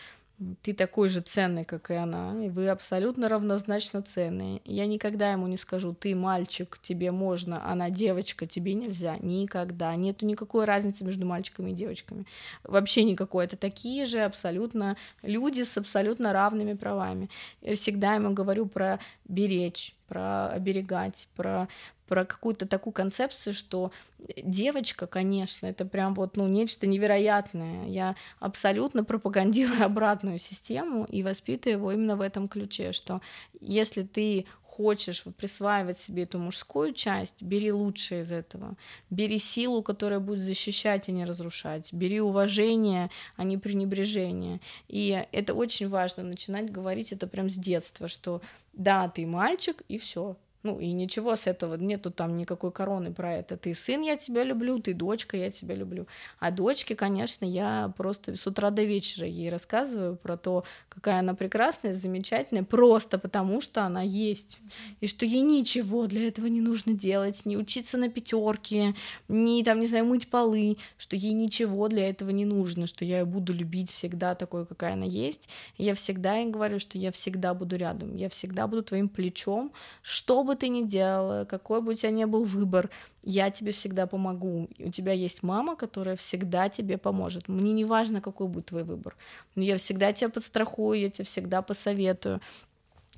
[0.63, 4.61] ты такой же ценный, как и она, и вы абсолютно равнозначно ценные.
[4.65, 9.17] Я никогда ему не скажу, ты мальчик, тебе можно, она девочка, тебе нельзя.
[9.19, 9.95] Никогда.
[9.95, 12.27] Нету никакой разницы между мальчиками и девочками.
[12.65, 13.45] Вообще никакой.
[13.45, 17.31] Это такие же абсолютно люди с абсолютно равными правами.
[17.63, 21.69] Я всегда ему говорю про беречь, про оберегать, про
[22.07, 23.91] про какую-то такую концепцию, что
[24.37, 27.87] девочка, конечно, это прям вот, ну, нечто невероятное.
[27.87, 33.21] Я абсолютно пропагандирую обратную систему и воспитываю его именно в этом ключе, что
[33.61, 38.77] если ты хочешь присваивать себе эту мужскую часть, бери лучшее из этого.
[39.09, 41.93] Бери силу, которая будет защищать, а не разрушать.
[41.93, 44.61] Бери уважение, а не пренебрежение.
[44.89, 48.41] И это очень важно, начинать говорить это прям с детства, что
[48.73, 50.37] да, ты мальчик, и все.
[50.65, 53.59] Ну и ничего с этого, нету там никакой короны про это.
[53.59, 56.07] Ты сын, я тебя люблю, ты дочка, я тебя люблю.
[56.39, 61.35] А дочке, конечно, я просто с утра до вечера ей рассказываю про то, какая она
[61.35, 64.59] прекрасная, замечательная, просто потому что она есть.
[65.03, 68.95] И что ей ничего для этого не нужно делать, не учиться на пятерке,
[69.29, 73.19] не там, не знаю, мыть полы, что ей ничего для этого не нужно, что я
[73.19, 75.51] ее буду любить всегда такой, какая она есть.
[75.77, 79.71] И я всегда ей говорю, что я всегда буду рядом, я всегда буду твоим плечом,
[80.01, 82.91] чтобы ты ни делала, какой бы у тебя ни был выбор,
[83.23, 84.69] я тебе всегда помогу.
[84.79, 87.49] У тебя есть мама, которая всегда тебе поможет.
[87.49, 89.17] Мне не важно, какой будет твой выбор.
[89.55, 92.41] Но я всегда тебя подстрахую, я тебе всегда посоветую.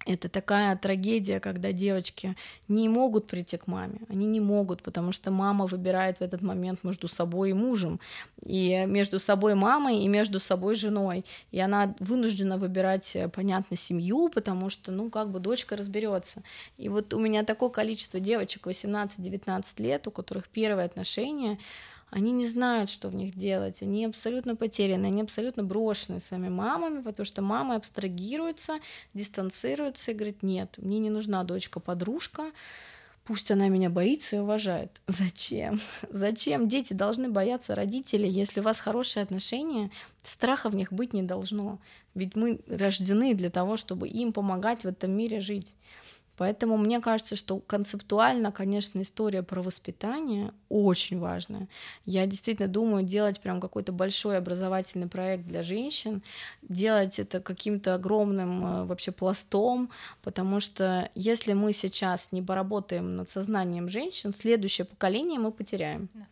[0.07, 2.37] Это такая трагедия, когда девочки
[2.69, 3.99] не могут прийти к маме.
[4.09, 7.99] Они не могут, потому что мама выбирает в этот момент между собой и мужем,
[8.41, 11.25] и между собой мамой, и между собой женой.
[11.51, 16.41] И она вынуждена выбирать, э, понятно, семью, потому что, ну, как бы дочка разберется.
[16.79, 21.59] И вот у меня такое количество девочек 18-19 лет, у которых первые отношения,
[22.11, 27.03] они не знают, что в них делать, они абсолютно потеряны, они абсолютно брошены своими мамами,
[27.03, 28.79] потому что мамы абстрагируются,
[29.13, 32.53] дистанцируются и говорят, нет, мне не нужна дочка-подружка,
[33.25, 35.03] пусть она меня боится и уважает.
[35.09, 35.81] Зачем?
[36.09, 39.91] Зачем дети должны бояться родителей, если у вас хорошие отношения,
[40.23, 41.81] страха в них быть не должно.
[42.15, 45.75] Ведь мы рождены для того, чтобы им помогать в этом мире жить.
[46.37, 51.69] Поэтому мне кажется, что концептуально, конечно, история про воспитание очень важная.
[52.05, 56.23] Я действительно думаю делать прям какой-то большой образовательный проект для женщин,
[56.69, 59.91] делать это каким-то огромным э, вообще пластом,
[60.23, 66.09] потому что если мы сейчас не поработаем над сознанием женщин, следующее поколение мы потеряем.
[66.15, 66.27] Да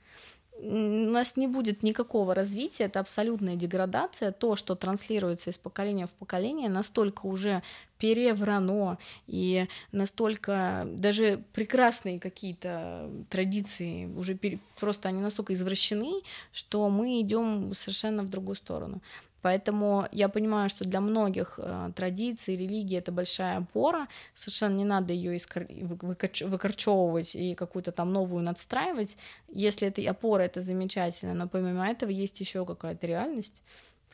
[0.59, 4.33] у нас не будет никакого развития, это абсолютная деградация.
[4.33, 7.62] То, что транслируется из поколения в поколение, настолько уже
[7.99, 17.21] переврано и настолько даже прекрасные какие-то традиции уже пере, просто они настолько извращены, что мы
[17.21, 19.01] идем совершенно в другую сторону.
[19.44, 25.12] Поэтому я понимаю, что для многих э, традиций, религии это большая опора, совершенно не надо
[25.12, 25.66] ее искор...
[25.68, 29.18] выкорчевывать и какую-то там новую надстраивать.
[29.50, 33.61] Если это опора, это замечательно, но помимо этого есть еще какая-то реальность,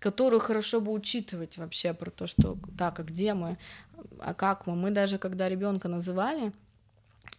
[0.01, 3.57] которую хорошо бы учитывать вообще про то, что так, а где мы,
[4.19, 4.75] а как мы.
[4.75, 6.53] Мы даже когда ребенка называли,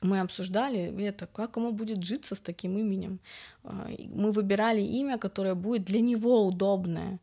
[0.01, 3.19] мы обсуждали это, как ему будет житься с таким именем.
[3.63, 7.19] А, мы выбирали имя, которое будет для него удобное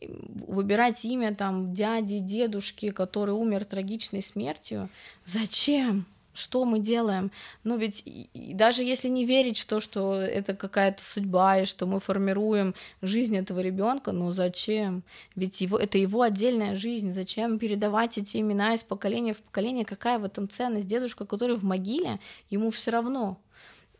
[0.00, 4.88] выбирать имя там дяди, дедушки, который умер трагичной смертью.
[5.24, 6.06] Зачем?
[6.34, 7.32] Что мы делаем?
[7.64, 11.84] Ну ведь и даже если не верить в то, что это какая-то судьба и что
[11.84, 15.02] мы формируем жизнь этого ребенка, ну зачем?
[15.34, 17.12] Ведь его, это его отдельная жизнь.
[17.12, 19.84] Зачем передавать эти имена из поколения в поколение?
[19.84, 20.86] Какая в этом ценность?
[20.86, 22.20] Дедушка, который в могиле,
[22.50, 23.36] ему все равно.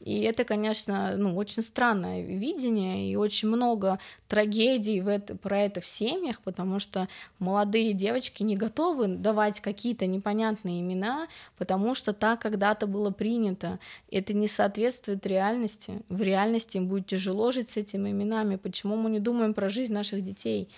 [0.00, 5.80] И это, конечно, ну, очень странное видение, и очень много трагедий в это, про это
[5.80, 7.08] в семьях, потому что
[7.38, 13.80] молодые девочки не готовы давать какие-то непонятные имена, потому что так когда-то было принято.
[14.10, 16.02] Это не соответствует реальности.
[16.08, 18.56] В реальности им будет тяжело жить с этими именами.
[18.56, 20.68] Почему мы не думаем про жизнь наших детей?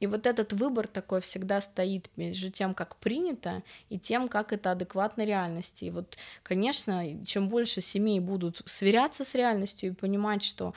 [0.00, 4.72] И вот этот выбор такой всегда стоит между тем, как принято, и тем, как это
[4.72, 5.84] адекватно реальности.
[5.84, 10.74] И вот, конечно, чем больше семей будут сверяться с реальностью и понимать, что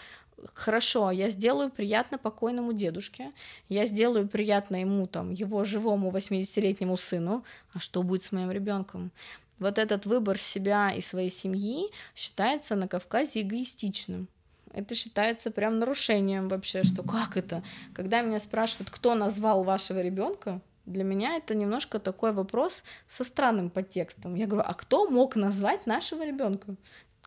[0.54, 3.32] хорошо, я сделаю приятно покойному дедушке,
[3.70, 9.12] я сделаю приятно ему, там, его живому 80-летнему сыну, а что будет с моим ребенком?
[9.60, 14.28] Вот этот выбор себя и своей семьи считается на Кавказе эгоистичным
[14.74, 17.64] это считается прям нарушением вообще, что как это?
[17.94, 23.70] Когда меня спрашивают, кто назвал вашего ребенка, для меня это немножко такой вопрос со странным
[23.70, 24.36] подтекстом.
[24.36, 26.76] Я говорю, а кто мог назвать нашего ребенка?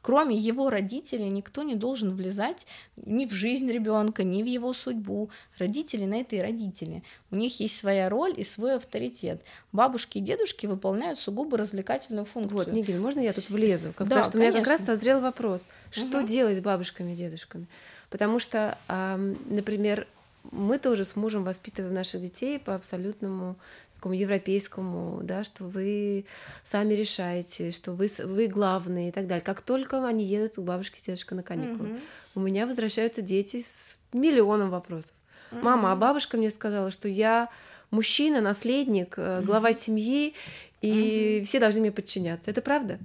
[0.06, 2.64] Кроме его родителей никто не должен влезать
[2.94, 5.30] ни в жизнь ребенка, ни в его судьбу.
[5.58, 7.02] Родители на это и родители.
[7.32, 9.42] У них есть своя роль и свой авторитет.
[9.72, 12.56] Бабушки и дедушки выполняют сугубо развлекательную функцию.
[12.56, 13.92] Вот, Нигель, можно я тут влезу?
[13.96, 16.28] Как, да, потому что у меня как раз созрел вопрос, что угу.
[16.28, 17.66] делать с бабушками и дедушками?
[18.08, 20.06] Потому что, например,
[20.52, 23.56] мы тоже с мужем воспитываем наших детей по абсолютному
[23.96, 26.24] такому европейскому, да, что вы
[26.62, 29.42] сами решаете, что вы, вы главные и так далее.
[29.42, 32.00] Как только они едут к бабушке, дедушка на каникулы, mm-hmm.
[32.36, 35.14] у меня возвращаются дети с миллионом вопросов.
[35.50, 35.62] Mm-hmm.
[35.62, 37.48] Мама, а бабушка мне сказала, что я
[37.90, 39.44] мужчина, наследник, mm-hmm.
[39.44, 40.34] глава семьи,
[40.82, 41.44] и mm-hmm.
[41.44, 42.50] все должны мне подчиняться.
[42.50, 42.98] Это правда?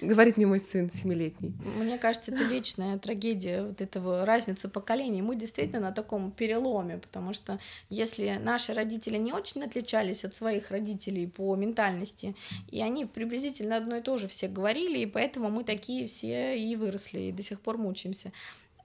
[0.00, 1.52] Говорит мне мой сын семилетний.
[1.76, 5.20] Мне кажется, это вечная трагедия вот этого разницы поколений.
[5.20, 7.58] Мы действительно на таком переломе, потому что
[7.90, 12.34] если наши родители не очень отличались от своих родителей по ментальности,
[12.70, 16.76] и они приблизительно одно и то же все говорили, и поэтому мы такие все и
[16.76, 18.32] выросли, и до сих пор мучаемся.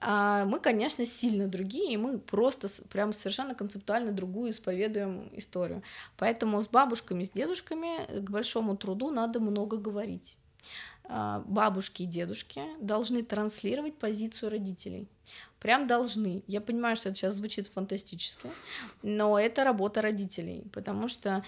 [0.00, 5.82] А мы, конечно, сильно другие, и мы просто прям совершенно концептуально другую исповедуем историю.
[6.18, 10.36] Поэтому с бабушками, с дедушками к большому труду надо много говорить.
[11.08, 15.08] А, бабушки и дедушки должны транслировать позицию родителей.
[15.58, 16.42] Прям должны.
[16.46, 18.50] Я понимаю, что это сейчас звучит фантастически,
[19.02, 21.42] но это работа родителей, потому что,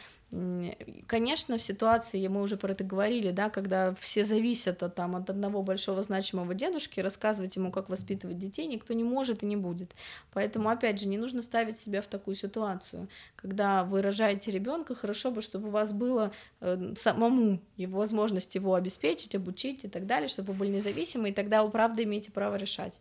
[1.06, 5.28] конечно, в ситуации, мы уже про это говорили, да, когда все зависят от, там, от
[5.28, 9.94] одного большого значимого дедушки, рассказывать ему, как воспитывать детей, никто не может и не будет.
[10.32, 13.08] Поэтому, опять же, не нужно ставить себя в такую ситуацию.
[13.36, 18.74] Когда вы рожаете ребенка, хорошо бы, чтобы у вас было э, самому его возможность его
[18.74, 22.56] обеспечить, обучить и так далее, чтобы вы были независимы, и тогда вы правда имеете право
[22.56, 22.98] решать.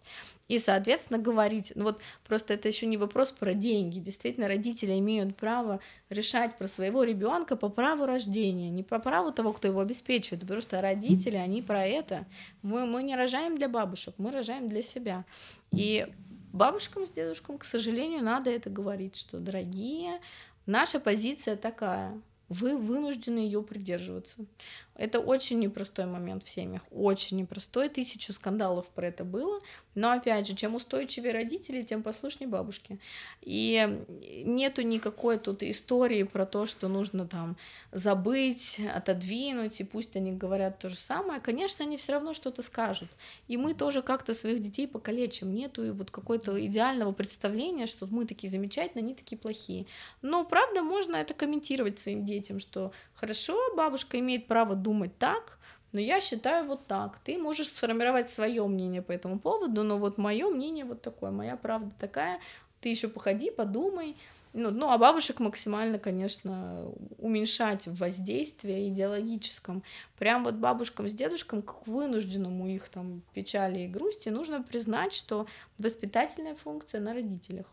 [0.48, 1.74] И, соответственно, говорить.
[1.76, 4.00] Ну вот просто это еще не вопрос про деньги.
[4.00, 5.80] Действительно, родители имеют право
[6.10, 10.48] решать про своего ребенка по праву рождения, не по праву того, кто его обеспечивает.
[10.48, 12.26] Просто родители, они про это.
[12.62, 15.26] Мы, мы не рожаем для бабушек, мы рожаем для себя.
[15.72, 16.08] И
[16.54, 20.20] бабушкам с дедушкам, к сожалению, надо это говорить, что, дорогие,
[20.66, 24.38] наша позиция такая, вы вынуждены ее придерживаться.
[24.98, 29.62] Это очень непростой момент в семьях, очень непростой, тысячу скандалов про это было,
[29.94, 33.00] но опять же, чем устойчивее родители, тем послушнее бабушки.
[33.42, 34.04] И
[34.46, 37.58] нету никакой тут истории про то, что нужно там
[37.92, 41.42] забыть, отодвинуть, и пусть они говорят то же самое.
[41.42, 43.10] Конечно, они все равно что-то скажут.
[43.48, 45.54] И мы тоже как-то своих детей покалечим.
[45.54, 49.88] Нету вот какой-то идеального представления, что мы такие замечательные, они такие плохие.
[50.22, 55.60] Но правда можно это комментировать своим детям, что хорошо, бабушка имеет право думать так,
[55.92, 57.20] но я считаю вот так.
[57.26, 61.58] Ты можешь сформировать свое мнение по этому поводу, но вот мое мнение вот такое, моя
[61.58, 62.40] правда такая.
[62.80, 64.16] Ты еще походи, подумай.
[64.54, 69.84] Ну, ну, а бабушек максимально, конечно, уменьшать в воздействии идеологическом.
[70.18, 75.48] Прям вот бабушкам с дедушкам, к вынужденному их там печали и грусти, нужно признать, что
[75.78, 77.66] воспитательная функция на родителях.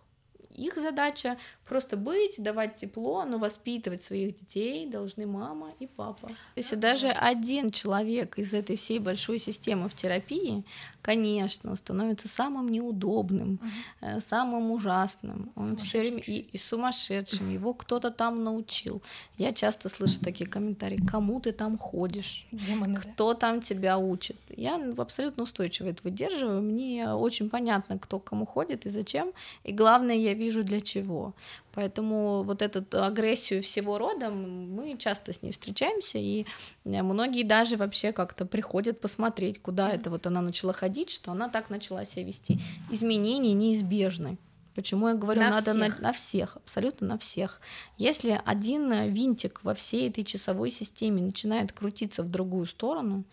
[0.55, 1.36] Их задача
[1.66, 6.30] просто быть, давать тепло, но воспитывать своих детей должны мама и папа.
[6.57, 10.64] Если даже один человек из этой всей большой системы в терапии,
[11.02, 13.61] конечно, становится самым неудобным,
[14.00, 14.20] угу.
[14.20, 19.02] самым ужасным, он все время и, и сумасшедшим, его кто-то там научил.
[19.36, 22.46] Я часто слышу такие комментарии: кому ты там ходишь?
[22.52, 23.40] Демоны, кто да?
[23.40, 24.36] там тебя учит?
[24.57, 26.62] Я абсолютно устойчиво это выдерживаю.
[26.62, 29.32] Мне очень понятно, кто к кому ходит и зачем.
[29.64, 31.34] И главное, я вижу для чего.
[31.74, 36.46] Поэтому вот эту агрессию всего рода мы часто с ней встречаемся, и
[36.84, 41.48] э, многие даже вообще как-то приходят посмотреть, куда это вот она начала ходить, что она
[41.48, 42.61] так начала себя вести.
[42.90, 44.38] Изменения неизбежны.
[44.74, 45.98] Почему я говорю, на надо всех.
[46.00, 47.61] На, на всех, абсолютно на всех.
[47.96, 53.24] Если один винтик во всей этой часовой системе начинает крутиться в другую сторону,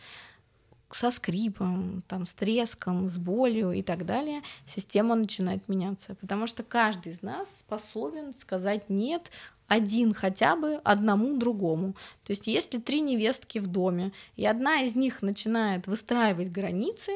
[0.95, 6.15] со скрипом, там, с треском, с болью и так далее, система начинает меняться.
[6.15, 9.31] Потому что каждый из нас способен сказать нет
[9.67, 11.95] один хотя бы одному другому.
[12.25, 17.13] То есть если три невестки в доме, и одна из них начинает выстраивать границы,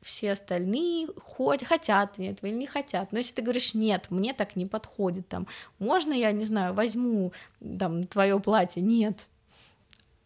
[0.00, 3.10] все остальные хоть хотят этого или не хотят.
[3.10, 5.48] Но если ты говоришь, нет, мне так не подходит, там,
[5.80, 7.32] можно я, не знаю, возьму
[7.78, 8.80] там твое платье?
[8.80, 9.26] Нет.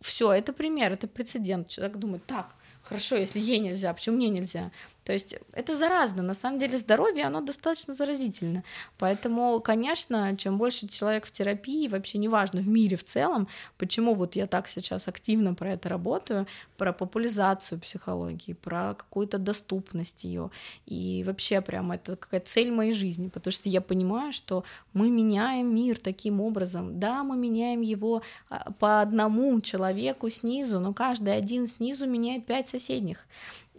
[0.00, 1.68] Все, это пример, это прецедент.
[1.68, 2.54] Человек думает, так,
[2.88, 4.70] хорошо, если ей нельзя, почему мне нельзя?
[5.08, 6.22] То есть это заразно.
[6.22, 8.62] На самом деле здоровье, оно достаточно заразительно.
[8.98, 13.48] Поэтому, конечно, чем больше человек в терапии, вообще неважно, в мире в целом,
[13.78, 16.46] почему вот я так сейчас активно про это работаю,
[16.76, 20.50] про популяризацию психологии, про какую-то доступность ее.
[20.84, 25.74] И вообще прям это какая цель моей жизни, потому что я понимаю, что мы меняем
[25.74, 27.00] мир таким образом.
[27.00, 32.68] Да, мы меняем его а, по одному человеку снизу, но каждый один снизу меняет пять
[32.68, 33.26] соседних.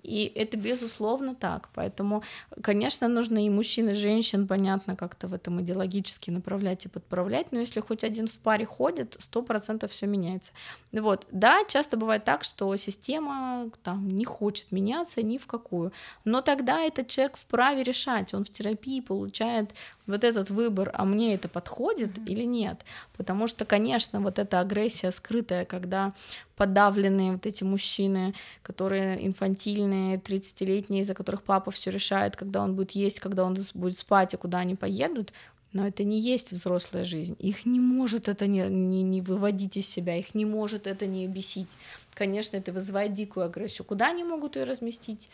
[0.03, 1.69] И это безусловно так.
[1.73, 2.23] Поэтому,
[2.61, 7.51] конечно, нужно и мужчин, и женщин, понятно, как-то в этом идеологически направлять и подправлять.
[7.51, 10.51] Но если хоть один в паре ходит, сто процентов все меняется.
[10.91, 11.27] Вот.
[11.31, 15.91] Да, часто бывает так, что система там не хочет меняться ни в какую.
[16.25, 18.33] Но тогда этот человек вправе решать.
[18.33, 19.73] Он в терапии получает
[20.09, 22.25] вот этот выбор, а мне это подходит mm-hmm.
[22.25, 22.81] или нет.
[23.17, 26.11] Потому что, конечно, вот эта агрессия скрытая, когда
[26.55, 32.91] подавленные вот эти мужчины, которые инфантильные, 30-летние, за которых папа все решает, когда он будет
[32.91, 35.31] есть, когда он будет спать и куда они поедут,
[35.71, 37.35] но это не есть взрослая жизнь.
[37.39, 41.27] Их не может это не, не, не выводить из себя, их не может это не
[41.27, 41.69] бесить.
[42.13, 43.85] Конечно, это вызывает дикую агрессию.
[43.85, 45.29] Куда они могут ее разместить?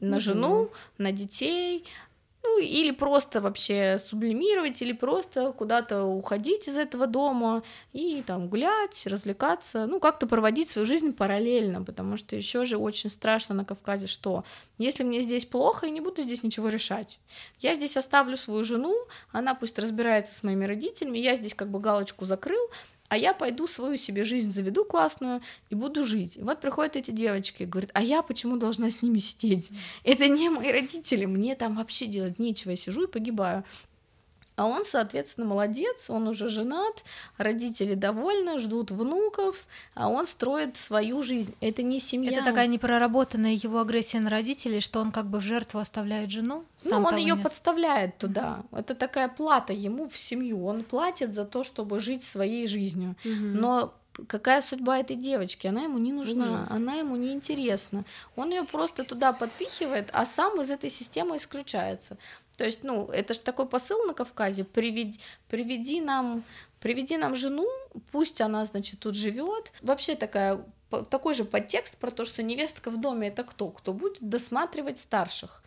[0.00, 0.68] На жену,
[0.98, 1.84] на детей,
[2.46, 9.06] ну, или просто вообще сублимировать, или просто куда-то уходить из этого дома и там гулять,
[9.06, 14.06] развлекаться, ну, как-то проводить свою жизнь параллельно, потому что еще же очень страшно на Кавказе,
[14.06, 14.44] что
[14.78, 17.18] если мне здесь плохо, я не буду здесь ничего решать.
[17.58, 18.94] Я здесь оставлю свою жену,
[19.32, 22.70] она пусть разбирается с моими родителями, я здесь как бы галочку закрыл,
[23.08, 25.40] а я пойду свою себе жизнь заведу классную
[25.70, 26.36] и буду жить.
[26.36, 29.70] И вот приходят эти девочки и говорят, а я почему должна с ними сидеть?
[30.04, 33.64] Это не мои родители, мне там вообще делать нечего, я сижу и погибаю.
[34.56, 37.04] А он, соответственно, молодец, он уже женат,
[37.36, 41.54] родители довольны, ждут внуков, а он строит свою жизнь.
[41.60, 42.32] Это не семья.
[42.32, 46.64] Это такая непроработанная его агрессия на родителей, что он как бы в жертву оставляет жену.
[46.84, 47.42] ну, он ее не...
[47.42, 48.64] подставляет туда.
[48.72, 50.64] Это такая плата ему в семью.
[50.64, 53.14] Он платит за то, чтобы жить своей жизнью.
[53.24, 53.34] Угу.
[53.34, 53.94] Но
[54.26, 56.70] какая судьба этой девочки, она ему не нужна, Ужас.
[56.70, 58.04] она ему не интересна.
[58.34, 62.16] Он ее просто туда подпихивает, а сам из этой системы исключается.
[62.56, 66.42] То есть, ну, это же такой посыл на Кавказе, приведи, приведи нам,
[66.80, 67.66] приведи нам жену,
[68.12, 69.72] пусть она, значит, тут живет.
[69.82, 70.64] Вообще такая
[71.10, 73.70] такой же подтекст про то, что невестка в доме это кто?
[73.70, 75.62] Кто будет досматривать старших.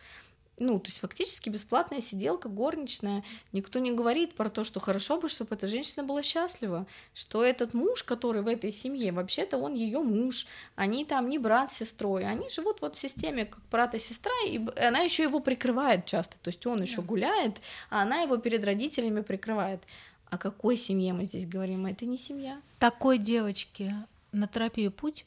[0.60, 3.24] Ну, то есть фактически бесплатная сиделка, горничная.
[3.52, 7.74] Никто не говорит про то, что хорошо бы, чтобы эта женщина была счастлива, что этот
[7.74, 10.46] муж, который в этой семье, вообще-то он ее муж,
[10.76, 14.32] они там не брат с сестрой, они живут вот в системе как брат и сестра,
[14.46, 17.56] и она еще его прикрывает часто, то есть он еще гуляет,
[17.88, 19.80] а она его перед родителями прикрывает.
[20.28, 21.86] О какой семье мы здесь говорим?
[21.86, 22.60] Это не семья.
[22.78, 23.96] Такой девочке
[24.30, 25.24] на терапию путь?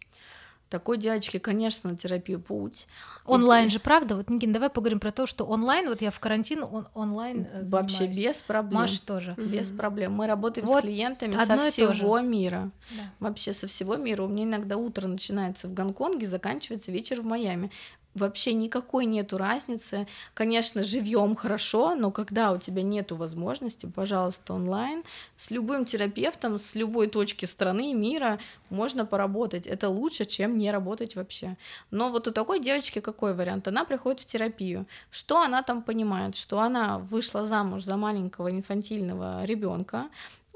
[0.74, 2.88] Такой девочке, конечно, на терапию путь.
[3.26, 3.70] Онлайн и...
[3.70, 4.16] же, правда?
[4.16, 7.64] Вот, Никин, давай поговорим про то, что онлайн, вот я в карантин он, онлайн э,
[7.66, 8.82] Вообще без проблем.
[8.82, 9.36] Маш тоже.
[9.38, 9.78] Без mm-hmm.
[9.78, 10.14] проблем.
[10.14, 12.72] Мы работаем вот с клиентами со всего мира.
[12.98, 13.04] Да.
[13.20, 14.24] Вообще со всего мира.
[14.24, 17.70] У меня иногда утро начинается в Гонконге, заканчивается вечер в Майами
[18.16, 20.08] вообще никакой нету разницы.
[20.34, 25.04] Конечно, живьем хорошо, но когда у тебя нету возможности, пожалуйста, онлайн,
[25.36, 28.40] с любым терапевтом, с любой точки страны, мира
[28.70, 29.68] можно поработать.
[29.68, 31.58] Это лучше, чем не работать вообще.
[31.92, 33.68] Но вот у такой девочки какой вариант?
[33.68, 34.88] Она приходит в терапию.
[35.12, 36.36] Что она там понимает?
[36.36, 40.10] Что она вышла замуж за маленького инфантильного ребенка,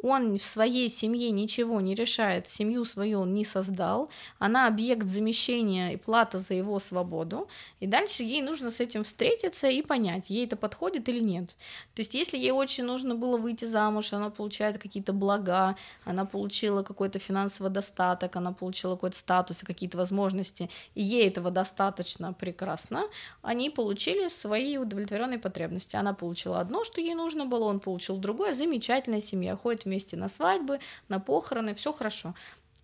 [0.03, 5.91] он в своей семье ничего не решает, семью свою он не создал, она объект замещения
[5.91, 7.47] и плата за его свободу,
[7.79, 11.55] и дальше ей нужно с этим встретиться и понять, ей это подходит или нет.
[11.95, 15.75] То есть если ей очень нужно было выйти замуж, она получает какие-то блага,
[16.05, 21.49] она получила какой-то финансовый достаток, она получила какой-то статус и какие-то возможности, и ей этого
[21.49, 23.03] достаточно прекрасно,
[23.41, 25.95] они получили свои удовлетворенные потребности.
[25.95, 30.29] Она получила одно, что ей нужно было, он получил другое, замечательная семья, ходит вместе на
[30.29, 32.35] свадьбы, на похороны, все хорошо.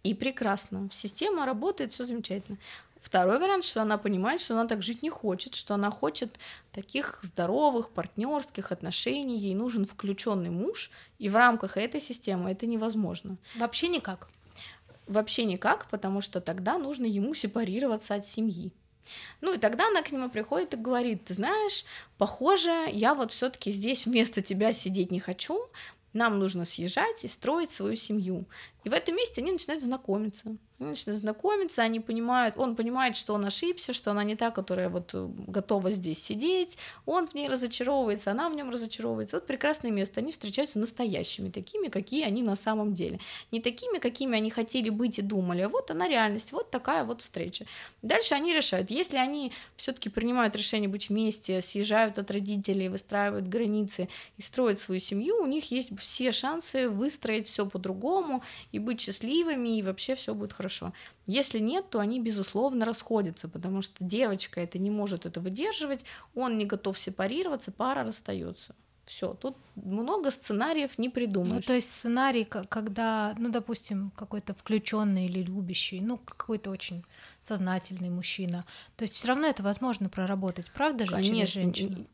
[0.04, 0.90] И прекрасно.
[0.92, 2.58] Система работает, все замечательно.
[3.00, 6.40] Второй вариант, что она понимает, что она так жить не хочет, что она хочет
[6.72, 10.90] таких здоровых партнерских отношений, ей нужен включенный муж,
[11.20, 13.36] и в рамках этой системы это невозможно.
[13.56, 14.30] Вообще никак.
[15.06, 18.72] Вообще никак, потому что тогда нужно ему сепарироваться от семьи.
[19.42, 21.84] Ну и тогда она к нему приходит и говорит, ты знаешь,
[22.18, 25.60] похоже, я вот все-таки здесь вместо тебя сидеть не хочу,
[26.14, 28.46] нам нужно съезжать и строить свою семью.
[28.84, 30.56] И в этом месте они начинают знакомиться.
[30.90, 35.12] Начинают знакомиться, они понимают, он понимает, что он ошибся, что она не та, которая вот
[35.14, 39.38] э, готова здесь сидеть, он в ней разочаровывается, она в нем разочаровывается.
[39.38, 43.20] Вот прекрасное место, они встречаются настоящими, такими, какие они на самом деле.
[43.52, 47.22] Не такими, какими они хотели быть и думали, а вот она реальность, вот такая вот
[47.22, 47.66] встреча.
[48.02, 54.10] Дальше они решают, если они все-таки принимают решение быть вместе, съезжают от родителей, выстраивают границы
[54.38, 59.78] и строят свою семью, у них есть все шансы выстроить все по-другому и быть счастливыми,
[59.78, 60.73] и вообще все будет хорошо.
[61.28, 66.06] Если нет, то они, безусловно, расходятся, потому что девочка это не может это выдерживать,
[66.36, 68.76] он не готов сепарироваться, пара расстается.
[69.06, 71.54] Все, тут много сценариев не придумаешь.
[71.54, 77.04] Ну, то есть сценарий, когда, ну, допустим, какой-то включенный или любящий, ну, какой-то очень
[77.40, 78.66] сознательный мужчина.
[78.96, 82.06] То есть все равно это возможно проработать, правда же, Конечно, женщину?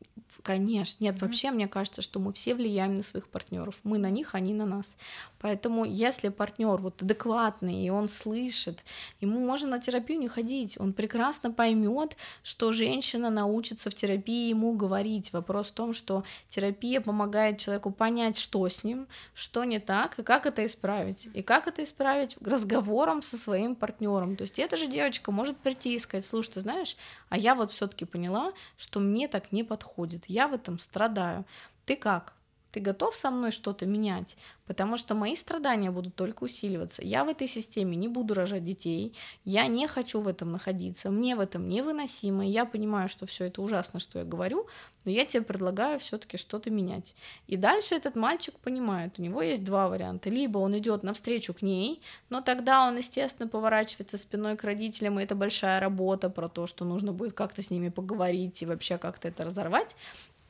[0.44, 1.22] Конечно, нет, mm-hmm.
[1.22, 3.82] вообще мне кажется, что мы все влияем на своих партнеров.
[3.84, 4.96] Мы на них, они на нас.
[5.40, 8.84] Поэтому, если партнер вот адекватный и он слышит,
[9.22, 10.78] ему можно на терапию не ходить.
[10.80, 15.34] Он прекрасно поймет, что женщина научится в терапии ему говорить.
[15.34, 20.24] Вопрос в том, что терапия помогает человеку понять, что с ним, что не так, и
[20.24, 21.30] как это исправить.
[21.34, 24.36] И как это исправить разговором со своим партнером.
[24.36, 26.96] То есть эта же девочка может прийти и сказать: слушай, ты знаешь,
[27.30, 31.46] а я вот все-таки поняла, что мне так не подходит я в этом страдаю.
[31.86, 32.34] Ты как?
[32.72, 34.38] Ты готов со мной что-то менять?
[34.70, 37.04] потому что мои страдания будут только усиливаться.
[37.04, 41.36] Я в этой системе не буду рожать детей, я не хочу в этом находиться, мне
[41.36, 44.68] в этом невыносимо, я понимаю, что все это ужасно, что я говорю,
[45.06, 47.16] но я тебе предлагаю все-таки что-то менять.
[47.48, 50.30] И дальше этот мальчик понимает, у него есть два варианта.
[50.30, 55.24] Либо он идет навстречу к ней, но тогда он, естественно, поворачивается спиной к родителям, и
[55.24, 59.30] это большая работа про то, что нужно будет как-то с ними поговорить и вообще как-то
[59.30, 59.96] это разорвать.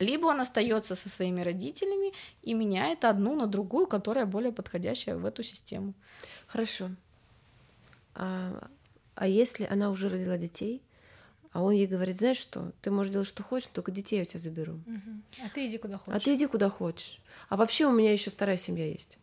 [0.00, 5.26] Либо он остается со своими родителями и меняет одну на другую, которая более подходящая в
[5.26, 5.94] эту систему.
[6.46, 6.90] Хорошо.
[8.14, 8.68] А,
[9.14, 10.82] а если она уже родила детей,
[11.52, 14.24] а он ей говорит, знаешь что, ты можешь делать, что хочешь, только детей я у
[14.24, 14.74] тебя заберу.
[14.74, 15.44] Угу.
[15.44, 16.16] А ты иди куда хочешь.
[16.16, 17.20] А ты иди куда хочешь.
[17.48, 19.18] А вообще у меня еще вторая семья есть.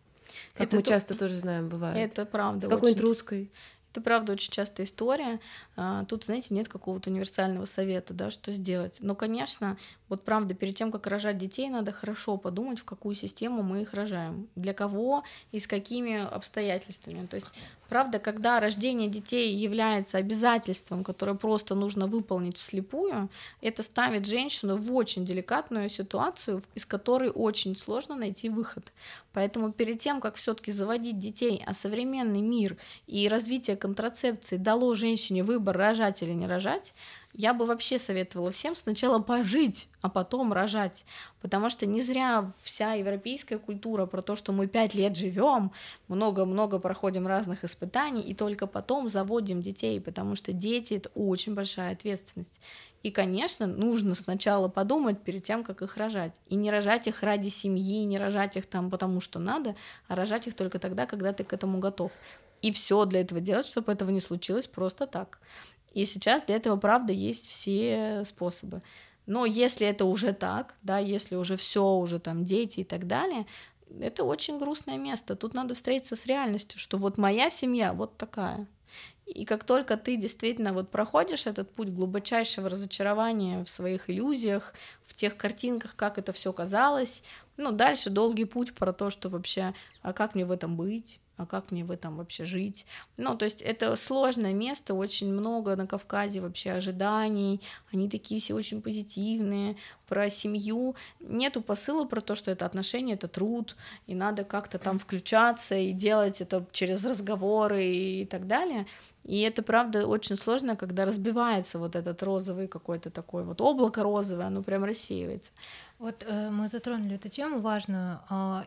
[0.54, 0.90] Как это мы то...
[0.90, 1.98] часто тоже знаем, бывает.
[1.98, 2.66] Это правда.
[2.66, 3.10] С какой-нибудь очень...
[3.10, 3.52] русской.
[3.92, 5.40] Это правда очень частая история.
[5.80, 8.98] А, тут, знаете, нет какого-то универсального совета, да, что сделать.
[9.00, 9.78] Но, конечно,
[10.10, 13.94] вот правда, перед тем, как рожать детей, надо хорошо подумать, в какую систему мы их
[13.94, 17.28] рожаем, для кого и с какими обстоятельствами.
[17.28, 17.54] То есть,
[17.90, 23.30] правда, когда рождение детей является обязательством, которое просто нужно выполнить вслепую,
[23.62, 28.92] это ставит женщину в очень деликатную ситуацию, из которой очень сложно найти выход.
[29.32, 35.44] Поэтому перед тем, как все-таки заводить детей, а современный мир и развитие контрацепции дало женщине
[35.44, 36.94] выбор выбор рожать или не рожать,
[37.34, 41.06] я бы вообще советовала всем сначала пожить, а потом рожать.
[41.42, 45.72] Потому что не зря вся европейская культура про то, что мы пять лет живем,
[46.08, 51.94] много-много проходим разных испытаний, и только потом заводим детей, потому что дети это очень большая
[51.94, 52.62] ответственность.
[53.04, 56.42] И, конечно, нужно сначала подумать перед тем, как их рожать.
[56.50, 59.76] И не рожать их ради семьи, не рожать их там потому, что надо,
[60.08, 62.12] а рожать их только тогда, когда ты к этому готов.
[62.62, 65.40] И все для этого делать, чтобы этого не случилось просто так.
[65.94, 68.82] И сейчас для этого, правда, есть все способы.
[69.26, 73.46] Но если это уже так, да, если уже все, уже там дети и так далее,
[74.00, 75.36] это очень грустное место.
[75.36, 78.68] Тут надо встретиться с реальностью, что вот моя семья вот такая.
[79.26, 85.14] И как только ты действительно вот проходишь этот путь глубочайшего разочарования в своих иллюзиях, в
[85.14, 87.24] тех картинках, как это все казалось,
[87.58, 91.46] ну, дальше долгий путь про то, что вообще, а как мне в этом быть, а
[91.46, 92.86] как мне в этом вообще жить?
[93.16, 97.62] Ну, то есть это сложное место, очень много на Кавказе вообще ожиданий,
[97.94, 99.78] они такие все очень позитивные,
[100.08, 103.76] про семью нету посыла про то, что это отношения, это труд,
[104.08, 108.88] и надо как-то там включаться и делать это через разговоры и так далее.
[109.24, 114.48] И это, правда, очень сложно, когда разбивается вот этот розовый какой-то такой вот облако розовое,
[114.48, 115.52] оно прям рассеивается.
[116.00, 118.20] Вот э, мы затронули эту тему важную.
[118.30, 118.64] Э,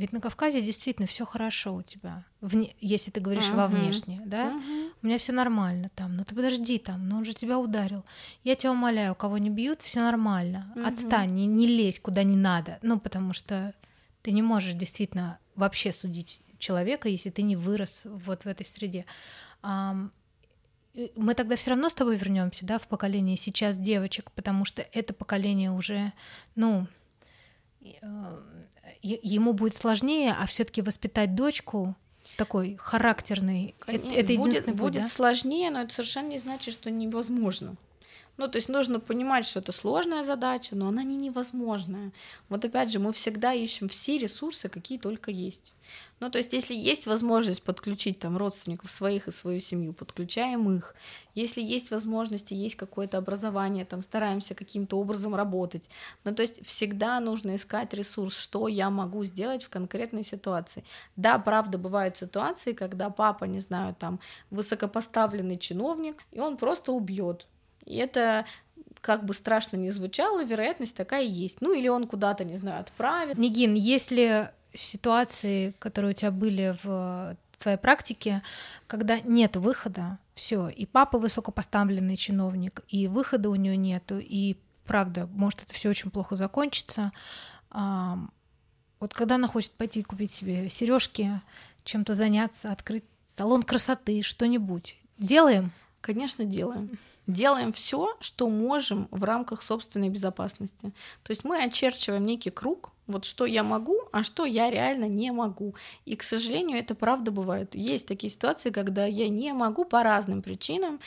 [0.00, 3.56] ведь на Кавказе действительно все хорошо у тебя, вне, если ты говоришь uh-huh.
[3.56, 4.52] во внешне, да?
[4.52, 4.92] Uh-huh.
[5.02, 6.16] У меня все нормально там.
[6.16, 8.04] Ну ты подожди там, но он же тебя ударил.
[8.42, 10.72] Я тебя умоляю, кого не бьют, все нормально.
[10.74, 10.88] Uh-huh.
[10.88, 12.78] Отстань, не, не лезь куда не надо.
[12.82, 13.74] Ну потому что
[14.22, 19.06] ты не можешь действительно вообще судить человека, если ты не вырос вот в этой среде.
[19.62, 25.14] Мы тогда все равно с тобой вернемся, да, в поколение сейчас девочек, потому что это
[25.14, 26.12] поколение уже,
[26.56, 26.86] ну,
[27.80, 28.42] э,
[29.02, 31.94] ему будет сложнее, а все-таки воспитать дочку
[32.36, 35.08] такой характерный, Конечно, это, это единственный будет, будет да?
[35.08, 37.76] сложнее, но это совершенно не значит, что невозможно.
[38.36, 42.12] Ну, то есть нужно понимать, что это сложная задача, но она не невозможная.
[42.48, 45.74] Вот опять же, мы всегда ищем все ресурсы, какие только есть.
[46.20, 50.94] Ну, то есть, если есть возможность подключить там родственников своих и свою семью, подключаем их.
[51.34, 55.88] Если есть возможности, есть какое-то образование, там стараемся каким-то образом работать.
[56.24, 60.84] Ну, то есть, всегда нужно искать ресурс, что я могу сделать в конкретной ситуации.
[61.16, 67.46] Да, правда, бывают ситуации, когда папа, не знаю, там высокопоставленный чиновник, и он просто убьет
[67.86, 68.46] и это
[69.00, 71.60] как бы страшно не звучало, вероятность такая есть.
[71.60, 73.38] Ну или он куда-то, не знаю, отправит.
[73.38, 78.42] Нигин, если ситуации, которые у тебя были в твоей практике,
[78.86, 84.56] когда нет выхода, все, и папа высокопоставленный чиновник, и выхода у него нету, и
[84.86, 87.12] правда, может это все очень плохо закончится.
[87.70, 91.40] Вот когда она хочет пойти купить себе сережки,
[91.84, 95.72] чем-то заняться, открыть салон красоты, что-нибудь, делаем?
[96.00, 96.98] Конечно, делаем
[97.30, 100.92] делаем все, что можем в рамках собственной безопасности.
[101.22, 105.32] То есть мы очерчиваем некий круг, вот что я могу, а что я реально не
[105.32, 105.74] могу.
[106.04, 107.74] И, к сожалению, это правда бывает.
[107.74, 111.00] Есть такие ситуации, когда я не могу по разным причинам,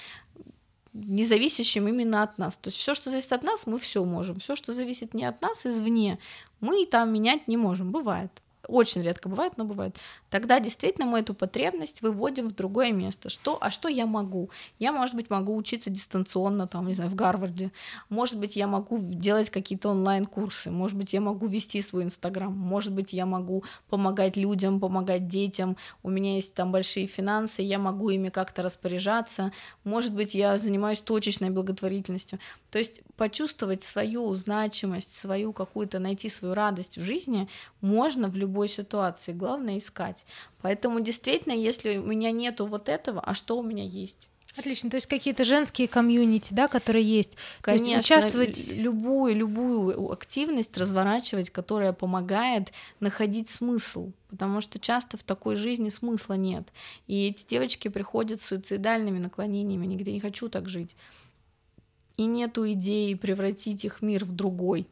[0.93, 2.55] не зависящим именно от нас.
[2.57, 4.39] То есть все, что зависит от нас, мы все можем.
[4.39, 6.19] Все, что зависит не от нас, извне,
[6.59, 7.91] мы там менять не можем.
[7.91, 8.42] Бывает.
[8.67, 9.97] Очень редко бывает, но бывает.
[10.29, 13.29] Тогда действительно мы эту потребность выводим в другое место.
[13.29, 14.49] Что, а что я могу?
[14.79, 17.71] Я, может быть, могу учиться дистанционно, там, не знаю, в Гарварде.
[18.07, 20.71] Может быть, я могу делать какие-то онлайн-курсы.
[20.71, 22.53] Может быть, я могу вести свой Инстаграм.
[22.53, 25.75] Может быть, я могу помогать людям, помогать детям.
[26.01, 29.51] У меня есть там большие финансы, я могу ими как-то распоряжаться.
[29.83, 32.39] Может быть, я занимаюсь точечной благотворительностью.
[32.71, 37.47] То есть почувствовать свою значимость, свою какую-то, найти свою радость в жизни
[37.81, 39.33] можно в любой ситуации.
[39.33, 40.25] Главное искать.
[40.61, 44.27] Поэтому действительно, если у меня нету вот этого, а что у меня есть?
[44.55, 47.37] Отлично, то есть какие-то женские комьюнити, да, которые есть.
[47.61, 55.23] Конечно, есть участвовать любую любую активность разворачивать, которая помогает находить смысл, потому что часто в
[55.23, 56.67] такой жизни смысла нет,
[57.07, 60.95] и эти девочки приходят с суицидальными наклонениями, нигде не хочу так жить
[62.17, 64.87] и нету идеи превратить их мир в другой.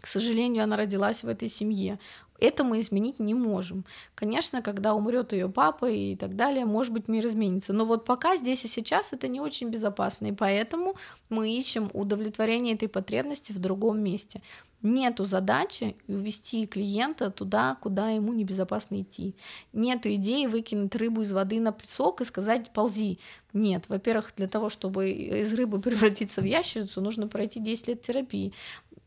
[0.00, 1.98] К сожалению, она родилась в этой семье.
[2.40, 3.84] Это мы изменить не можем.
[4.14, 7.72] Конечно, когда умрет ее папа и так далее, может быть, мир изменится.
[7.72, 10.26] Но вот пока здесь и сейчас это не очень безопасно.
[10.26, 10.94] И поэтому
[11.28, 14.40] мы ищем удовлетворение этой потребности в другом месте.
[14.82, 19.34] Нету задачи увести клиента туда, куда ему небезопасно идти.
[19.74, 23.18] Нету идеи выкинуть рыбу из воды на песок и сказать «ползи».
[23.52, 28.54] Нет, во-первых, для того, чтобы из рыбы превратиться в ящерицу, нужно пройти 10 лет терапии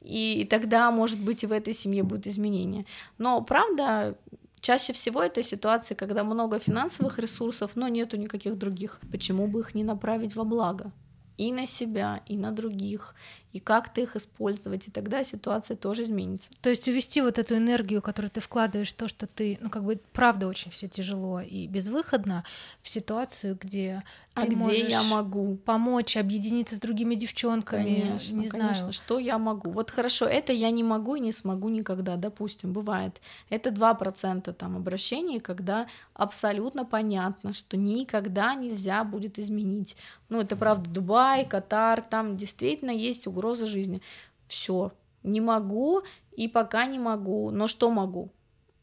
[0.04, 2.86] и тогда, может быть, и в этой семье будет изменение.
[3.18, 4.16] Но, правда,
[4.62, 9.02] Чаще всего это ситуации, когда много финансовых ресурсов, но нету никаких других.
[9.12, 10.94] Почему бы их не направить во благо?
[11.38, 13.16] и на себя, и на других,
[13.54, 16.50] и как ты их использовать, и тогда ситуация тоже изменится.
[16.62, 20.00] То есть увести вот эту энергию, которую ты вкладываешь, то, что ты, ну как бы
[20.12, 22.44] правда очень все тяжело и безвыходно,
[22.82, 28.36] в ситуацию, где а ты где можешь я могу помочь, объединиться с другими девчонками, конечно,
[28.36, 28.94] не конечно, знаю.
[28.94, 29.70] что я могу.
[29.70, 33.22] Вот хорошо, это я не могу и не смогу никогда, допустим, бывает.
[33.50, 35.86] Это 2% там обращений, когда
[36.16, 39.96] абсолютно понятно, что никогда нельзя будет изменить.
[40.30, 44.02] Ну, это правда Дубай, Катар, там действительно есть угроза жизни.
[44.48, 44.92] Все,
[45.24, 48.32] не могу и пока не могу, но что могу?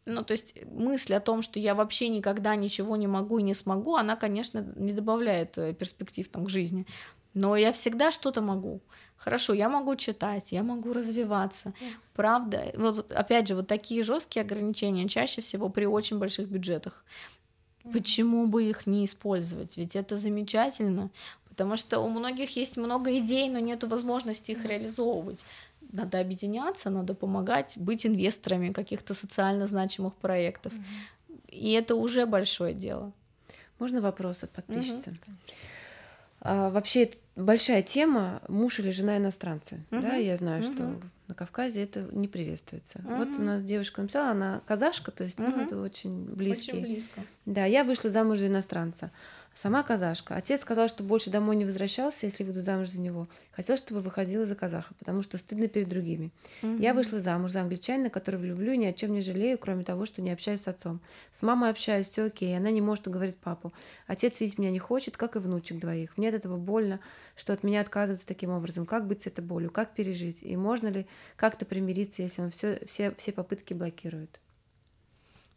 [0.06, 3.54] Ну, то есть мысль о том, что я вообще никогда ничего не могу и не
[3.54, 6.86] смогу, она, конечно, не добавляет э, перспектив там, к жизни.
[7.34, 8.80] Но я всегда что-то могу.
[9.16, 11.74] Хорошо, я могу читать, я могу развиваться.
[12.14, 17.04] Правда, вот опять же, вот такие жесткие ограничения чаще всего при очень больших бюджетах.
[17.92, 19.76] Почему бы их не использовать?
[19.76, 21.10] Ведь это замечательно,
[21.50, 25.44] потому что у многих есть много идей, но нет возможности их реализовывать.
[25.92, 30.72] Надо объединяться, надо помогать, быть инвесторами каких-то социально значимых проектов.
[31.48, 33.12] И это уже большое дело.
[33.78, 35.14] Можно вопрос от подписчицы?
[36.42, 39.80] А, вообще, это большая тема муж или жена иностранцы.
[39.90, 40.00] Мгм.
[40.02, 41.10] Да, я знаю, что Мгм.
[41.28, 43.00] на Кавказе это не приветствуется.
[43.00, 43.16] Мгм.
[43.18, 45.60] Вот у нас девушка написала, она казашка, то есть ну, Мгм.
[45.60, 46.72] это очень близкий.
[46.72, 47.24] Очень близко.
[47.44, 49.10] Да, я вышла замуж за иностранца.
[49.52, 50.36] Сама казашка.
[50.36, 53.28] Отец сказал, что больше домой не возвращался, если выйду замуж за него.
[53.50, 56.30] Хотел, чтобы выходила за казаха, потому что стыдно перед другими.
[56.62, 60.06] Я вышла замуж за англичанина, которого люблю и ни о чем не жалею, кроме того,
[60.06, 61.00] что не общаюсь с отцом.
[61.32, 63.72] С мамой общаюсь, все окей, она не может уговорить папу.
[64.06, 66.16] Отец видеть меня не хочет, как и внучек двоих.
[66.16, 67.00] Мне от этого больно,
[67.36, 68.86] что от меня отказываются таким образом.
[68.86, 69.70] Как быть с этой болью?
[69.70, 70.42] Как пережить?
[70.42, 74.40] И можно ли как-то примириться, если он все, все, все попытки блокирует?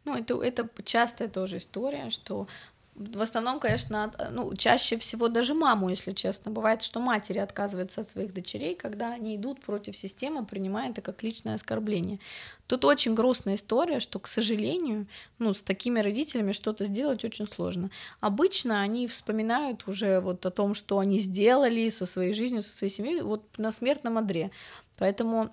[0.06, 2.48] Ну, это, это частая тоже история, что
[2.96, 6.52] в основном, конечно, ну, чаще всего даже маму, если честно.
[6.52, 11.24] Бывает, что матери отказываются от своих дочерей, когда они идут против системы, принимая это как
[11.24, 12.20] личное оскорбление.
[12.68, 15.08] Тут очень грустная история, что, к сожалению,
[15.40, 17.90] ну, с такими родителями что-то сделать очень сложно.
[18.20, 22.94] Обычно они вспоминают уже вот о том, что они сделали со своей жизнью, со своей
[22.94, 24.52] семьей, вот на смертном одре.
[25.00, 25.50] Поэтому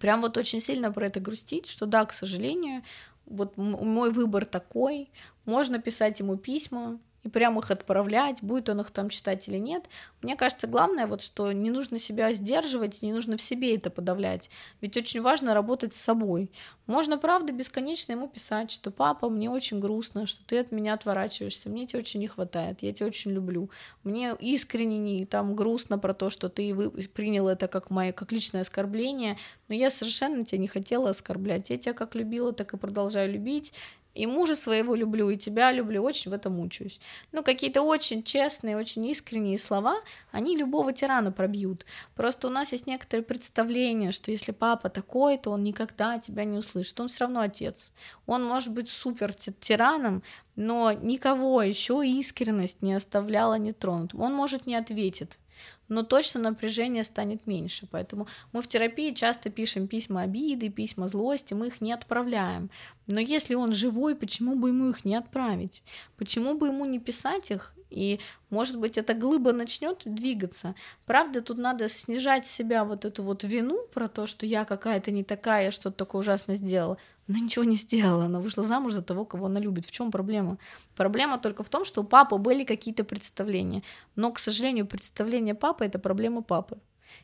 [0.00, 2.82] прям вот очень сильно про это грустить, что да, к сожалению,
[3.24, 5.10] вот мой выбор такой,
[5.48, 9.84] можно писать ему письма и прям их отправлять, будет он их там читать или нет.
[10.22, 14.50] Мне кажется, главное вот, что не нужно себя сдерживать, не нужно в себе это подавлять,
[14.80, 16.50] ведь очень важно работать с собой.
[16.86, 21.68] Можно, правда, бесконечно ему писать, что папа, мне очень грустно, что ты от меня отворачиваешься,
[21.68, 23.68] мне тебя очень не хватает, я тебя очень люблю,
[24.04, 26.74] мне искренне не там грустно про то, что ты
[27.14, 29.38] принял это как мое, как личное оскорбление,
[29.68, 33.74] но я совершенно тебя не хотела оскорблять, я тебя как любила, так и продолжаю любить,
[34.18, 37.00] и мужа своего люблю, и тебя люблю, очень в этом мучаюсь.
[37.30, 40.00] Ну, какие-то очень честные, очень искренние слова,
[40.32, 41.86] они любого тирана пробьют.
[42.16, 46.58] Просто у нас есть некоторые представления, что если папа такой, то он никогда тебя не
[46.58, 46.98] услышит.
[46.98, 47.92] Он все равно отец.
[48.26, 50.24] Он может быть супер ти- тираном,
[50.56, 54.20] но никого еще искренность не оставляла нетронутым.
[54.20, 55.38] Он, может, не ответит,
[55.88, 57.88] но точно напряжение станет меньше.
[57.90, 62.70] Поэтому мы в терапии часто пишем письма обиды, письма злости, мы их не отправляем.
[63.06, 65.82] Но если он живой, почему бы ему их не отправить?
[66.16, 67.74] Почему бы ему не писать их?
[67.90, 68.20] И,
[68.50, 70.74] может быть, эта глыба начнет двигаться.
[71.06, 75.24] Правда, тут надо снижать себя вот эту вот вину про то, что я какая-то не
[75.24, 76.98] такая, что-то такое ужасно сделала.
[77.28, 79.84] Она ничего не сделала, она вышла замуж за того, кого она любит.
[79.84, 80.58] В чем проблема?
[80.96, 83.82] Проблема только в том, что у папы были какие-то представления.
[84.16, 86.78] Но, к сожалению, представление папы это проблема папы.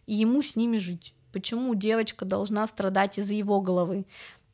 [0.06, 1.14] И ему с ними жить.
[1.32, 4.06] Почему девочка должна страдать из-за его головы?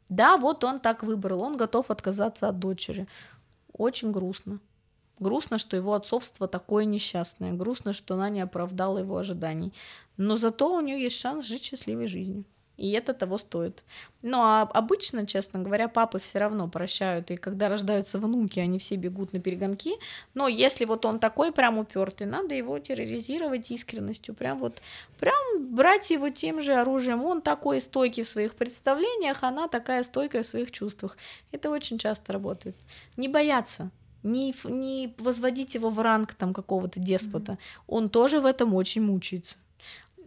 [0.09, 3.07] Да, вот он так выбрал, он готов отказаться от дочери.
[3.73, 4.61] Очень грустно.
[5.21, 7.53] Грустно, что его отцовство такое несчастное.
[7.53, 9.73] Грустно, что она не оправдала его ожиданий.
[10.17, 12.45] Но зато у нее есть шанс жить счастливой жизнью.
[12.81, 13.85] И это того стоит.
[14.23, 17.31] Ну а обычно, честно говоря, папы все равно прощают.
[17.31, 19.93] И когда рождаются внуки, они все бегут на перегонки.
[20.33, 24.35] Но если вот он такой прям упертый, надо его терроризировать искренностью.
[24.35, 24.81] Прям вот,
[25.19, 27.23] прям брать его тем же оружием.
[27.23, 31.19] Он такой стойкий в своих представлениях, она такая стойкая в своих чувствах.
[31.53, 32.77] Это очень часто работает.
[33.19, 33.91] Не бояться
[34.23, 37.59] не, не возводить его в ранг там какого-то деспота.
[37.87, 39.57] Он тоже в этом очень мучается.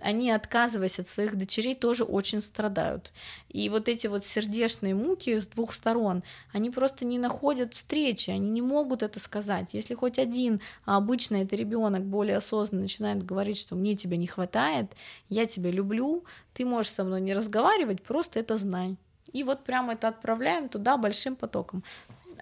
[0.04, 3.14] Они, отказываясь от своих дочерей, тоже очень страдают.
[3.48, 8.50] И вот эти вот сердечные муки с двух сторон, они просто не находят встречи, они
[8.50, 9.70] не могут это сказать.
[9.74, 14.28] Если хоть один, а обычно это ребенок более осознанно начинает говорить, что мне тебя не
[14.28, 14.92] хватает,
[15.30, 18.98] я тебя люблю, ты можешь со мной не разговаривать, просто это знай.
[19.32, 21.82] и вот прямо это отправляем туда большим потоком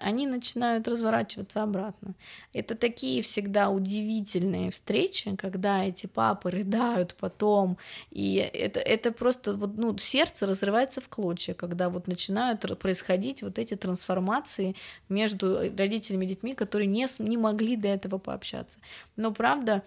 [0.02, 2.14] они начинают разворачиваться обратно.
[2.52, 7.78] Это такие всегда удивительные встречи, когда эти папы рыдают потом,
[8.10, 13.58] и это, это просто вот, ну, сердце разрывается в клочья, когда вот начинают происходить вот
[13.58, 14.74] эти трансформации
[15.08, 18.78] между родителями и детьми, которые не, не могли до этого пообщаться.
[19.16, 19.82] Но правда,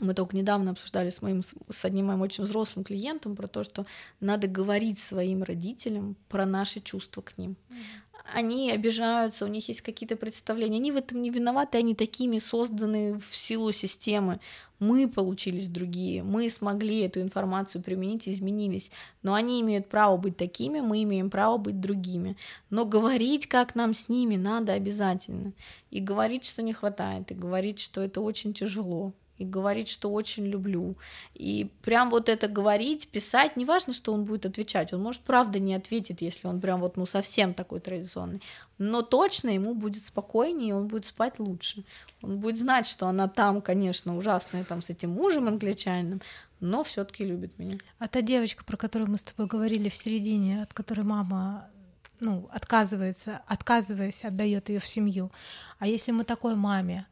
[0.00, 3.86] мы только недавно обсуждали с моим с одним моим очень взрослым клиентом про то, что
[4.20, 7.56] надо говорить своим родителям про наши чувства к ним
[8.32, 13.18] они обижаются, у них есть какие-то представления, они в этом не виноваты, они такими созданы
[13.18, 14.40] в силу системы.
[14.78, 18.92] Мы получились другие, мы смогли эту информацию применить, изменились,
[19.22, 22.36] но они имеют право быть такими, мы имеем право быть другими.
[22.70, 25.52] Но говорить, как нам с ними, надо обязательно.
[25.90, 30.46] И говорить, что не хватает, и говорить, что это очень тяжело и говорить, что очень
[30.46, 30.96] люблю.
[31.34, 35.74] И прям вот это говорить, писать, неважно, что он будет отвечать, он может правда не
[35.74, 38.42] ответит, если он прям вот ну совсем такой традиционный,
[38.78, 41.84] но точно ему будет спокойнее, он будет спать лучше.
[42.22, 46.20] Он будет знать, что она там, конечно, ужасная там с этим мужем англичанином,
[46.60, 47.78] но все-таки любит меня.
[47.98, 51.68] А та девочка, про которую мы с тобой говорили в середине, от которой мама
[52.20, 55.30] ну, отказывается, отказываясь, отдает ее в семью.
[55.78, 57.06] А если мы такой маме,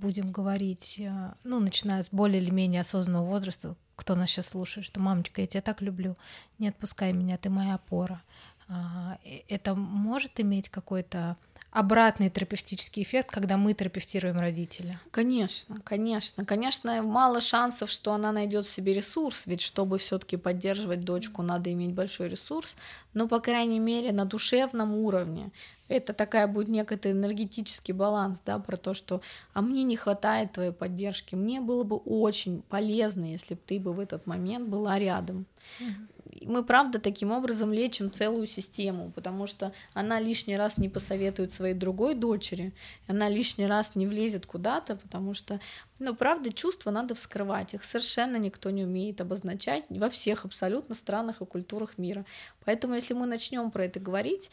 [0.00, 4.86] будем говорить, э, ну, начиная с более или менее осознанного возраста, кто нас сейчас слушает,
[4.86, 6.16] что мамочка, я тебя так люблю,
[6.58, 8.22] не отпускай меня, ты моя опора.
[8.68, 11.36] А, это может иметь какой-то
[11.70, 14.98] обратный терапевтический эффект, когда мы терапевтируем родителя?
[15.10, 16.44] Конечно, конечно.
[16.44, 21.70] Конечно, мало шансов, что она найдет в себе ресурс, ведь чтобы все-таки поддерживать дочку, надо
[21.72, 22.76] иметь большой ресурс,
[23.14, 25.50] но, по крайней мере, на душевном уровне
[25.88, 29.20] это такая будет некий энергетический баланс, да, про то, что
[29.52, 33.92] а мне не хватает твоей поддержки, мне было бы очень полезно, если бы ты бы
[33.92, 35.46] в этот момент была рядом.
[35.80, 36.16] Mm-hmm.
[36.42, 41.74] Мы, правда, таким образом лечим целую систему, потому что она лишний раз не посоветует своей
[41.74, 42.72] другой дочери,
[43.06, 45.60] она лишний раз не влезет куда-то, потому что,
[45.98, 51.40] ну, правда, чувства надо вскрывать, их совершенно никто не умеет обозначать во всех абсолютно странах
[51.40, 52.24] и культурах мира.
[52.64, 54.50] Поэтому, если мы начнем про это говорить,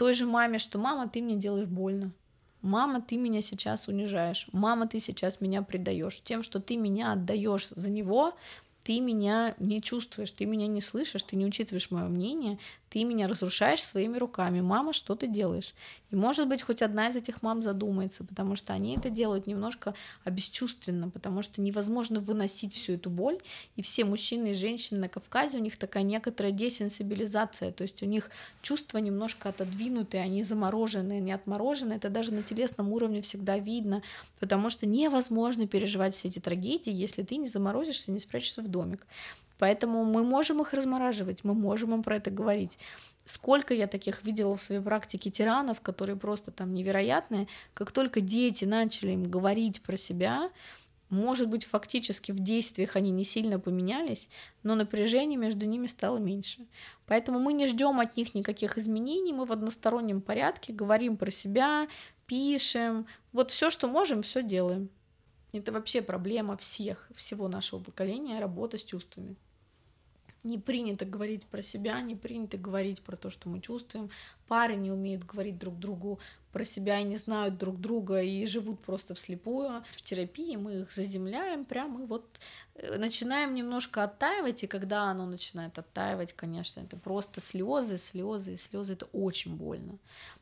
[0.00, 2.10] той же маме, что мама, ты мне делаешь больно.
[2.62, 4.48] Мама, ты меня сейчас унижаешь.
[4.50, 6.22] Мама, ты сейчас меня предаешь.
[6.24, 8.32] Тем, что ты меня отдаешь за него,
[8.82, 12.58] ты меня не чувствуешь, ты меня не слышишь, ты не учитываешь мое мнение,
[12.90, 14.60] ты меня разрушаешь своими руками.
[14.60, 15.74] Мама, что ты делаешь?
[16.10, 19.94] И может быть, хоть одна из этих мам задумается, потому что они это делают немножко
[20.24, 23.38] обесчувственно, потому что невозможно выносить всю эту боль.
[23.76, 28.06] И все мужчины и женщины на Кавказе, у них такая некоторая десенсибилизация, то есть у
[28.06, 28.28] них
[28.60, 31.98] чувства немножко отодвинутые, они замороженные, не отмороженные.
[31.98, 34.02] Это даже на телесном уровне всегда видно,
[34.40, 39.06] потому что невозможно переживать все эти трагедии, если ты не заморозишься, не спрячешься в домик.
[39.60, 42.78] Поэтому мы можем их размораживать, мы можем им про это говорить.
[43.26, 48.64] Сколько я таких видела в своей практике тиранов, которые просто там невероятные, как только дети
[48.64, 50.50] начали им говорить про себя,
[51.10, 54.30] может быть, фактически в действиях они не сильно поменялись,
[54.62, 56.66] но напряжение между ними стало меньше.
[57.06, 61.86] Поэтому мы не ждем от них никаких изменений, мы в одностороннем порядке говорим про себя,
[62.24, 64.88] пишем, вот все, что можем, все делаем.
[65.52, 69.36] Это вообще проблема всех, всего нашего поколения, работа с чувствами
[70.42, 74.10] не принято говорить про себя, не принято говорить про то, что мы чувствуем.
[74.48, 76.18] Пары не умеют говорить друг другу
[76.52, 79.84] про себя и не знают друг друга и живут просто вслепую.
[79.90, 82.40] В терапии мы их заземляем прямо и вот
[82.74, 88.56] э, начинаем немножко оттаивать, и когда оно начинает оттаивать, конечно, это просто слезы, слезы и
[88.56, 89.98] слезы, это очень больно.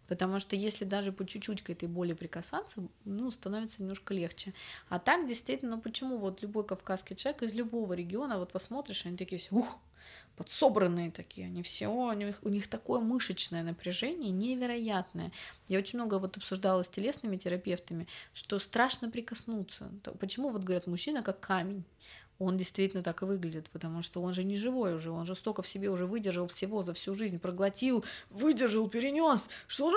[0.06, 4.54] Потому что если даже по чуть-чуть к этой боли прикасаться, ну, становится немножко легче.
[4.88, 9.18] А так, действительно, ну почему вот любой кавказский человек из любого региона, вот посмотришь, они
[9.18, 9.78] такие все, ух,
[10.36, 15.32] подсобранные такие, они все, у них, у них такое мышечное напряжение невероятное.
[15.66, 19.90] Я очень много вот обсуждала с телесными терапевтами, что страшно прикоснуться.
[20.20, 21.84] Почему вот говорят, мужчина как камень?
[22.38, 25.62] Он действительно так и выглядит, потому что он же не живой уже, он же столько
[25.62, 29.92] в себе уже выдержал всего за всю жизнь, проглотил, выдержал, перенес, что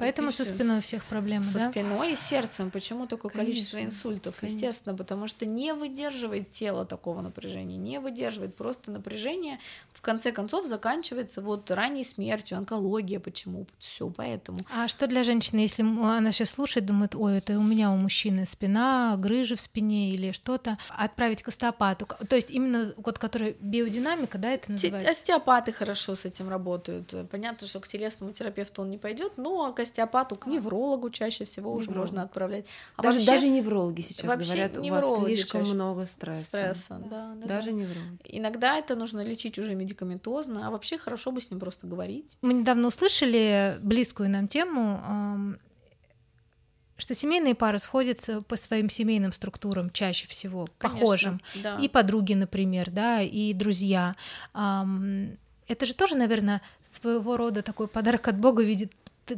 [0.00, 1.70] Поэтому со спиной всех проблемы, Со да?
[1.70, 2.70] спиной и сердцем.
[2.70, 4.40] Почему такое конечно, количество инсультов?
[4.40, 4.56] Конечно.
[4.56, 9.60] Естественно, потому что не выдерживает тело такого напряжения, не выдерживает просто напряжение.
[9.92, 13.20] В конце концов заканчивается вот ранней смертью, онкология.
[13.20, 13.66] Почему?
[13.78, 14.60] Все поэтому.
[14.74, 18.46] А что для женщины, если она сейчас слушает, думает, ой, это у меня у мужчины
[18.46, 22.06] спина, грыжи в спине или что-то, отправить к остеопату?
[22.28, 25.10] То есть именно вот который биодинамика, да, это называется?
[25.10, 27.14] Остеопаты хорошо с этим работают.
[27.30, 31.70] Понятно, что к телесному терапевту он не пойдет, но к остеопату, к неврологу чаще всего
[31.70, 31.88] Невролог.
[31.88, 32.66] уже можно отправлять.
[32.96, 36.44] А даже, вообще, даже неврологи сейчас говорят, у вас слишком много стресса.
[36.44, 37.34] Стресса, да.
[37.40, 37.72] да даже да.
[37.72, 38.20] неврологи.
[38.24, 42.38] Иногда это нужно лечить уже медикаментозно, а вообще хорошо бы с ним просто говорить.
[42.42, 45.58] Мы недавно услышали близкую нам тему
[47.00, 51.40] что семейные пары сходятся по своим семейным структурам чаще всего, Конечно, похожим.
[51.62, 51.78] Да.
[51.80, 54.14] И подруги, например, да, и друзья.
[54.52, 58.88] Это же тоже, наверное, своего рода такой подарок от Бога в виде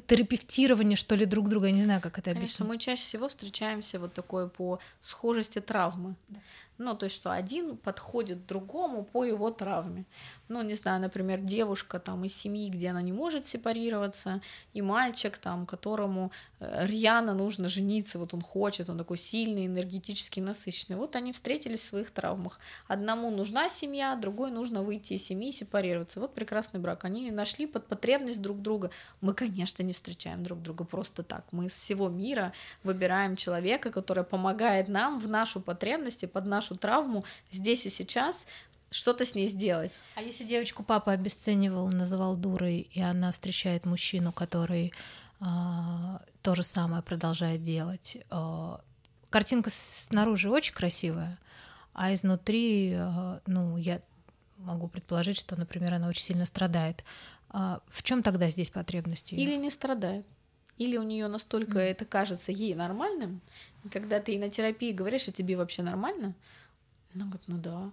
[0.07, 1.67] терапевтирования, что ли, друг друга.
[1.67, 2.57] Я не знаю, как это объяснить.
[2.57, 6.15] Конечно, мы чаще всего встречаемся вот такое по схожести травмы.
[6.29, 6.39] Да.
[6.83, 10.05] Ну, то есть, что один подходит другому по его травме.
[10.49, 14.43] Ну, не знаю, например, девушка там из семьи, где она не может сепарироваться,
[14.75, 16.31] и мальчик там, которому
[16.61, 20.99] э, рьяно нужно жениться, вот он хочет, он такой сильный, энергетически насыщенный.
[20.99, 22.59] Вот они встретились в своих травмах.
[22.89, 26.21] Одному нужна семья, другой нужно выйти из семьи и сепарироваться.
[26.21, 27.05] Вот прекрасный брак.
[27.05, 28.91] Они нашли под потребность друг друга.
[29.21, 31.45] Мы, конечно, не встречаем друг друга просто так.
[31.53, 32.53] Мы из всего мира
[32.83, 37.91] выбираем человека, который помогает нам в нашу потребность и под нашу нашу травму здесь и
[37.91, 38.47] сейчас
[38.91, 39.93] что-то с ней сделать.
[40.17, 44.93] А если девочку папа обесценивал, называл дурой, и она встречает мужчину, который
[45.41, 45.45] э,
[46.43, 48.77] то же самое продолжает делать, э,
[49.31, 51.39] картинка снаружи очень красивая,
[51.95, 54.01] а изнутри, э, ну, я
[54.59, 57.03] могу предположить, что, например, она очень сильно страдает.
[57.49, 59.35] А в чем тогда здесь потребности?
[59.35, 60.27] Или не страдает.
[60.79, 61.83] Или у нее настолько mm.
[61.83, 63.41] это кажется ей нормальным,
[63.91, 66.35] когда ты и на терапии говоришь, а тебе вообще нормально,
[67.15, 67.91] она говорит, ну да.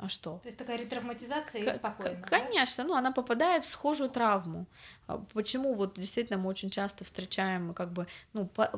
[0.00, 0.38] А что?
[0.42, 2.22] То есть такая ретравматизация и спокойно.
[2.22, 2.88] Конечно, да?
[2.88, 4.64] ну она попадает в схожую травму.
[5.06, 8.72] А почему вот действительно мы очень часто встречаем как бы ну по,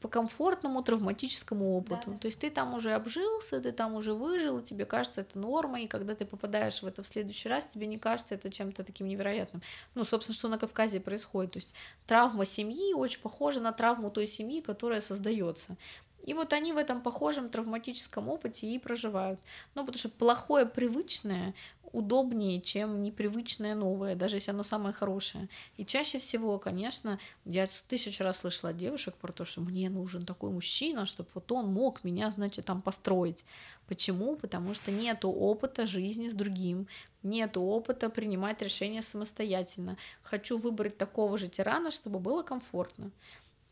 [0.00, 2.02] по комфортному травматическому опыту.
[2.06, 2.18] Да, да.
[2.18, 5.88] То есть ты там уже обжился, ты там уже выжил, тебе кажется это нормой, и
[5.88, 9.62] когда ты попадаешь в это в следующий раз, тебе не кажется это чем-то таким невероятным.
[9.96, 11.54] Ну, собственно, что на Кавказе происходит.
[11.54, 11.74] То есть
[12.06, 15.76] травма семьи очень похожа на травму той семьи, которая создается.
[16.22, 19.40] И вот они в этом похожем травматическом опыте и проживают.
[19.74, 21.54] Ну, потому что плохое привычное
[21.92, 25.48] удобнее, чем непривычное новое, даже если оно самое хорошее.
[25.76, 30.24] И чаще всего, конечно, я тысячу раз слышала от девушек про то, что мне нужен
[30.24, 33.44] такой мужчина, чтобы вот он мог меня, значит, там построить.
[33.86, 34.36] Почему?
[34.36, 36.86] Потому что нету опыта жизни с другим,
[37.22, 39.98] нету опыта принимать решения самостоятельно.
[40.22, 43.10] Хочу выбрать такого же тирана, чтобы было комфортно.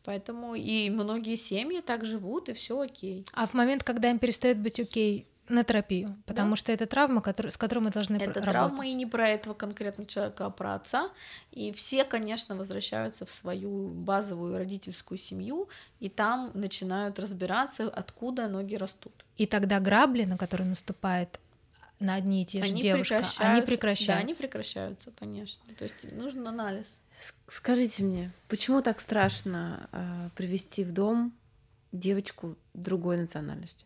[0.03, 3.25] Поэтому и многие семьи так живут, и все окей.
[3.33, 6.55] А в момент, когда им перестает быть окей, на терапию, потому да.
[6.55, 8.43] что это травма, который, с которой мы должны это работать.
[8.43, 11.11] Это травма и не про этого конкретного человека, а про отца.
[11.51, 18.75] И все, конечно, возвращаются в свою базовую родительскую семью, и там начинают разбираться, откуда ноги
[18.75, 19.25] растут.
[19.37, 21.39] И тогда грабли, на которые наступает
[21.99, 24.07] на одни и те же девушки, они прекращаются.
[24.07, 25.63] Да, они прекращаются, конечно.
[25.77, 27.00] То есть нужен анализ.
[27.47, 31.31] Скажите мне, почему так страшно э, привести в дом
[31.91, 33.85] девочку другой национальности?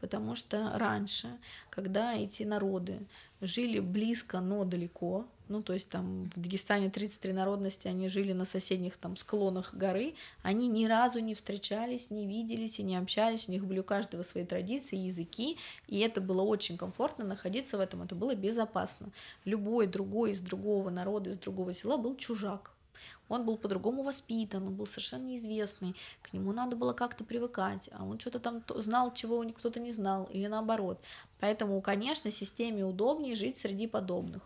[0.00, 1.28] Потому что раньше,
[1.68, 3.00] когда эти народы
[3.40, 8.44] жили близко, но далеко, ну, то есть там в Дагестане 33 народности, они жили на
[8.44, 13.52] соседних там склонах горы, они ни разу не встречались, не виделись и не общались, у
[13.52, 18.02] них были у каждого свои традиции, языки, и это было очень комфортно находиться в этом,
[18.02, 19.10] это было безопасно.
[19.44, 22.70] Любой другой из другого народа, из другого села был чужак,
[23.28, 28.04] он был по-другому воспитан, он был совершенно неизвестный, к нему надо было как-то привыкать, а
[28.04, 31.00] он что-то там знал, чего кто-то не знал, или наоборот.
[31.40, 34.42] Поэтому, конечно, системе удобнее жить среди подобных.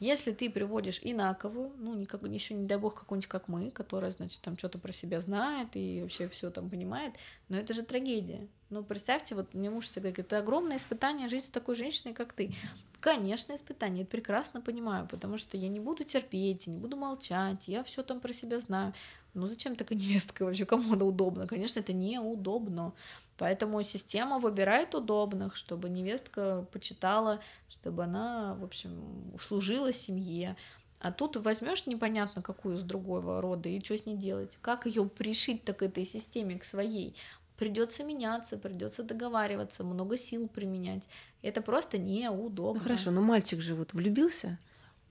[0.00, 4.40] Если ты приводишь инаковую, ну, никак, еще не дай бог какую-нибудь, как мы, которая, значит,
[4.40, 7.14] там что-то про себя знает и вообще все там понимает,
[7.48, 8.46] но это же трагедия.
[8.68, 12.32] Ну, представьте, вот мне муж всегда говорит, это огромное испытание жить с такой женщиной, как
[12.32, 12.52] ты.
[13.00, 17.84] Конечно, испытание, это прекрасно понимаю, потому что я не буду терпеть, не буду молчать, я
[17.84, 18.92] все там про себя знаю.
[19.34, 20.64] Ну, зачем такая невестка вообще?
[20.64, 21.46] Кому она удобна?
[21.46, 22.92] Конечно, это неудобно.
[23.38, 30.56] Поэтому система выбирает удобных, чтобы невестка почитала, чтобы она, в общем, служила семье.
[31.00, 34.58] А тут возьмешь непонятно какую с другого рода и что с ней делать?
[34.62, 37.14] Как ее пришить так этой системе, к своей?
[37.58, 41.04] Придется меняться, придется договариваться, много сил применять.
[41.42, 42.80] Это просто неудобно.
[42.80, 44.58] Ну хорошо, но мальчик же вот влюбился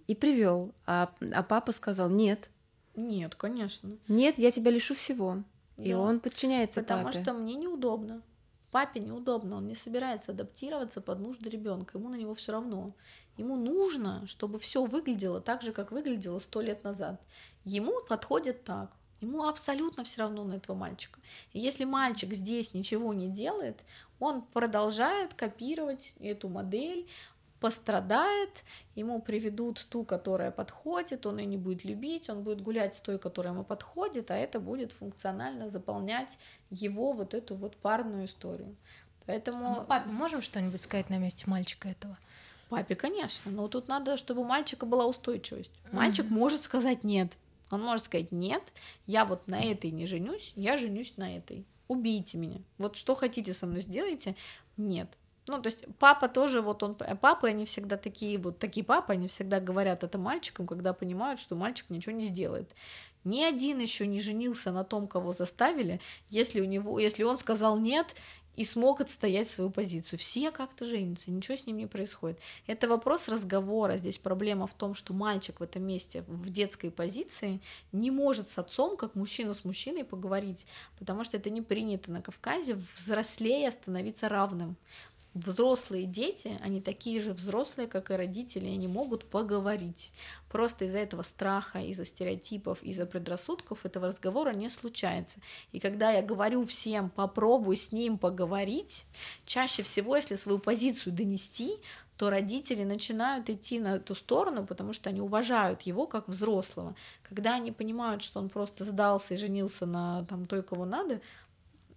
[0.08, 2.50] и привел, а, а папа сказал нет.
[2.96, 3.98] Нет, конечно.
[4.08, 5.44] Нет, я тебя лишу всего.
[5.78, 6.00] И да.
[6.00, 7.22] он подчиняется Потому папе.
[7.22, 8.22] что мне неудобно.
[8.72, 12.94] Папе неудобно, он не собирается адаптироваться под нужды ребенка, ему на него все равно.
[13.38, 17.22] Ему нужно, чтобы все выглядело так же, как выглядело сто лет назад.
[17.64, 18.92] Ему подходит так.
[19.22, 21.20] Ему абсолютно все равно на этого мальчика.
[21.54, 23.82] И если мальчик здесь ничего не делает,
[24.20, 27.08] он продолжает копировать эту модель,
[27.66, 28.64] пострадает,
[28.94, 33.18] ему приведут ту, которая подходит, он ее не будет любить, он будет гулять с той,
[33.18, 36.38] которая ему подходит, а это будет функционально заполнять
[36.70, 38.76] его вот эту вот парную историю.
[39.26, 39.66] Поэтому...
[39.66, 42.16] А мы папе можем что-нибудь сказать на месте мальчика этого?
[42.70, 45.72] Папе, конечно, но тут надо, чтобы у мальчика была устойчивость.
[45.92, 46.38] Мальчик mm-hmm.
[46.38, 47.32] может сказать нет.
[47.72, 48.62] Он может сказать нет,
[49.08, 51.66] я вот на этой не женюсь, я женюсь на этой.
[51.88, 52.60] Убейте меня.
[52.78, 54.36] Вот что хотите со мной сделайте,
[54.78, 55.10] нет.
[55.48, 59.28] Ну, то есть папа тоже, вот он, папы, они всегда такие, вот такие папы, они
[59.28, 62.74] всегда говорят это мальчикам, когда понимают, что мальчик ничего не сделает.
[63.24, 67.78] Ни один еще не женился на том, кого заставили, если у него, если он сказал
[67.78, 68.16] нет
[68.56, 70.20] и смог отстоять свою позицию.
[70.20, 72.40] Все как-то женятся, ничего с ним не происходит.
[72.68, 73.98] Это вопрос разговора.
[73.98, 77.60] Здесь проблема в том, что мальчик в этом месте, в детской позиции,
[77.92, 80.68] не может с отцом, как мужчина с мужчиной, поговорить,
[80.98, 84.78] потому что это не принято на Кавказе, взрослее становиться равным
[85.36, 90.12] взрослые дети, они такие же взрослые, как и родители, они могут поговорить.
[90.50, 95.40] Просто из-за этого страха, из-за стереотипов, из-за предрассудков этого разговора не случается.
[95.74, 99.06] И когда я говорю всем, попробуй с ним поговорить,
[99.46, 101.74] чаще всего, если свою позицию донести,
[102.18, 106.96] то родители начинают идти на эту сторону, потому что они уважают его как взрослого.
[107.24, 111.20] Когда они понимают, что он просто сдался и женился на там, той, кого надо,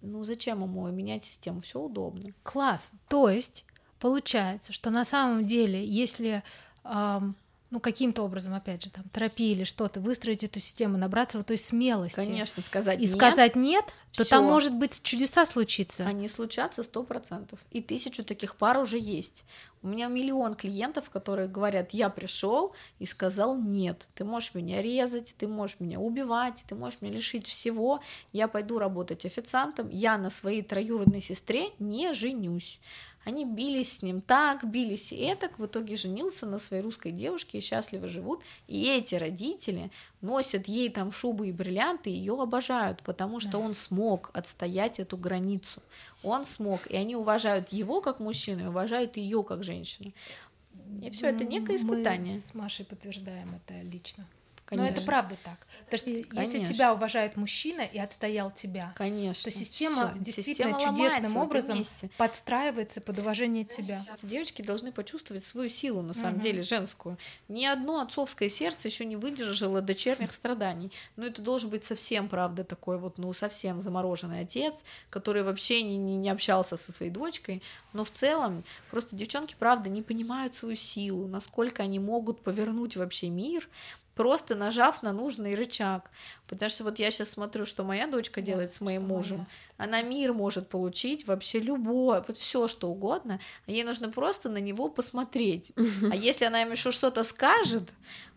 [0.01, 1.61] ну зачем ему менять систему?
[1.61, 2.31] Все удобно.
[2.43, 2.93] Класс.
[3.09, 3.65] То есть
[3.99, 6.43] получается, что на самом деле, если
[6.85, 7.37] эм,
[7.71, 11.59] ну, каким-то образом, опять же, там, терапии или что-то, выстроить эту систему, набраться вот той
[11.59, 12.17] смелости.
[12.17, 13.11] Конечно, сказать и нет.
[13.11, 14.37] сказать нет, то всё.
[14.37, 16.07] там может быть чудеса случиться.
[16.07, 17.59] Они случатся сто процентов.
[17.71, 19.45] И тысячу таких пар уже есть.
[19.83, 25.35] У меня миллион клиентов, которые говорят, я пришел и сказал нет, ты можешь меня резать,
[25.39, 28.01] ты можешь меня убивать, ты можешь меня лишить всего,
[28.33, 32.81] я пойду работать официантом, я на своей троюродной сестре не женюсь.
[33.29, 37.59] Они бились с ним так, бились и этак, в итоге женился на своей русской девушке
[37.59, 38.43] и счастливо живут.
[38.69, 39.91] И эти родители
[40.23, 45.83] носят ей там шубы и бриллианты, ее обожают, потому что он смог отстоять эту границу.
[46.23, 50.15] Он смог, и они уважают его как мужчину, и уважают ее как женщину.
[51.03, 52.37] И все это некое испытание.
[52.37, 54.27] Мы с Машей подтверждаем это лично.
[54.69, 54.85] Конечно.
[54.85, 55.67] Но это правда так.
[55.87, 56.57] Потому что Конечно.
[56.59, 59.45] если тебя уважает мужчина и отстоял тебя, Конечно.
[59.45, 60.19] то система Всё.
[60.23, 61.85] действительно система чудесным образом
[62.19, 64.05] подстраивается под уважение тебя.
[64.23, 66.43] Девочки должны почувствовать свою силу, на самом угу.
[66.43, 67.17] деле, женскую.
[67.49, 70.93] Ни одно отцовское сердце еще не выдержало дочерних страданий.
[71.17, 75.97] Но это должен быть совсем, правда, такой вот, ну, совсем замороженный отец, который вообще не,
[75.97, 77.63] не, не общался со своей дочкой.
[77.95, 83.31] Но в целом просто девчонки, правда, не понимают свою силу, насколько они могут повернуть вообще
[83.31, 83.67] мир,
[84.19, 86.11] просто нажав на нужный рычаг.
[86.49, 89.47] Потому что вот я сейчас смотрю, что моя дочка делает с моим мужем.
[89.77, 93.39] Она мир может получить, вообще любое, вот все что угодно.
[93.69, 95.73] А ей нужно просто на него посмотреть.
[96.11, 97.85] А если она ему еще что-то скажет,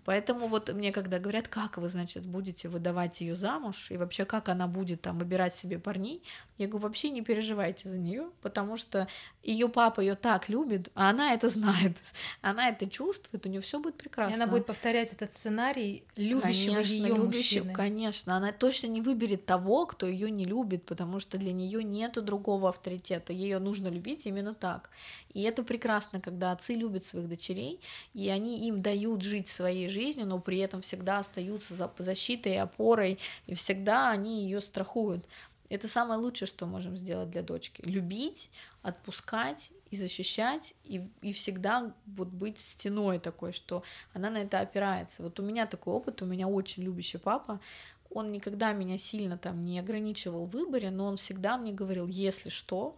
[0.06, 4.50] Поэтому вот мне когда говорят, как вы, значит, будете выдавать ее замуж, и вообще как
[4.50, 6.24] она будет там выбирать себе парней,
[6.58, 9.08] я говорю, вообще не переживайте за нее, потому что
[9.44, 11.98] ее папа ее так любит, а она это знает,
[12.42, 14.34] она это чувствует, у нее все будет прекрасно.
[14.34, 17.74] И она будет повторять этот сценарий любящего ее мужчины.
[17.74, 22.22] Конечно, она точно не выберет того, кто ее не любит, потому что для нее нету
[22.22, 24.90] другого авторитета, ее нужно любить именно так.
[25.34, 27.80] И это прекрасно, когда отцы любят своих дочерей,
[28.14, 32.58] и они им дают жить своей жизнью, но при этом всегда остаются за защитой и
[32.58, 35.26] опорой, и всегда они ее страхуют.
[35.70, 37.82] Это самое лучшее, что можем сделать для дочки.
[37.86, 38.50] Любить,
[38.82, 45.24] отпускать и защищать, и, и всегда вот быть стеной такой, что она на это опирается.
[45.24, 47.62] Вот у меня такой опыт, у меня очень любящий папа,
[48.10, 52.50] он никогда меня сильно там не ограничивал в выборе, но он всегда мне говорил, если
[52.50, 52.98] что,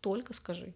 [0.00, 0.72] только скажи.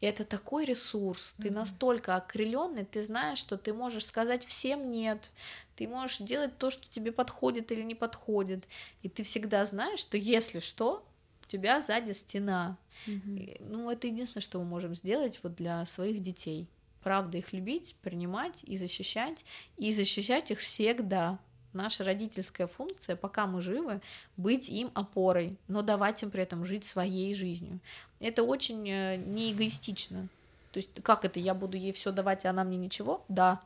[0.00, 5.30] И это такой ресурс, ты настолько окрыленный, ты знаешь, что ты можешь сказать всем нет,
[5.74, 8.68] ты можешь делать то, что тебе подходит или не подходит,
[9.02, 11.04] и ты всегда знаешь, что если что,
[11.44, 12.76] у тебя сзади стена.
[13.06, 13.66] Mm-hmm.
[13.68, 16.68] Ну, это единственное, что мы можем сделать вот для своих детей.
[17.02, 19.44] Правда, их любить, принимать и защищать,
[19.78, 21.38] и защищать их всегда
[21.72, 24.00] наша родительская функция, пока мы живы,
[24.36, 27.80] быть им опорой, но давать им при этом жить своей жизнью.
[28.20, 30.28] Это очень э, не эгоистично.
[30.72, 33.24] То есть как это, я буду ей все давать, а она мне ничего?
[33.28, 33.60] Да,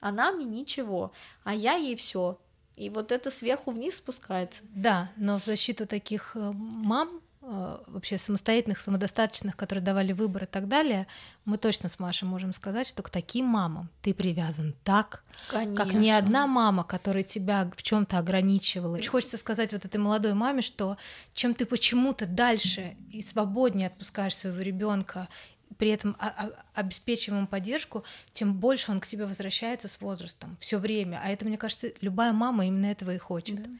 [0.00, 1.12] она мне ничего,
[1.44, 2.36] а я ей все.
[2.76, 4.62] И вот это сверху вниз спускается.
[4.74, 10.68] Да, но в защиту таких э, мам вообще самостоятельных, самодостаточных, которые давали выбор и так
[10.68, 11.06] далее,
[11.44, 15.84] мы точно с Машей можем сказать, что к таким мамам ты привязан так, Конечно.
[15.84, 18.96] как ни одна мама, которая тебя в чем-то ограничивала.
[18.96, 20.98] Очень хочется сказать вот этой молодой маме, что
[21.32, 25.28] чем ты почему-то дальше и свободнее отпускаешь своего ребенка
[25.78, 26.14] при этом
[26.74, 31.20] обеспечиваем ему поддержку, тем больше он к тебе возвращается с возрастом все время.
[31.24, 33.62] А это, мне кажется, любая мама именно этого и хочет.
[33.62, 33.70] Да.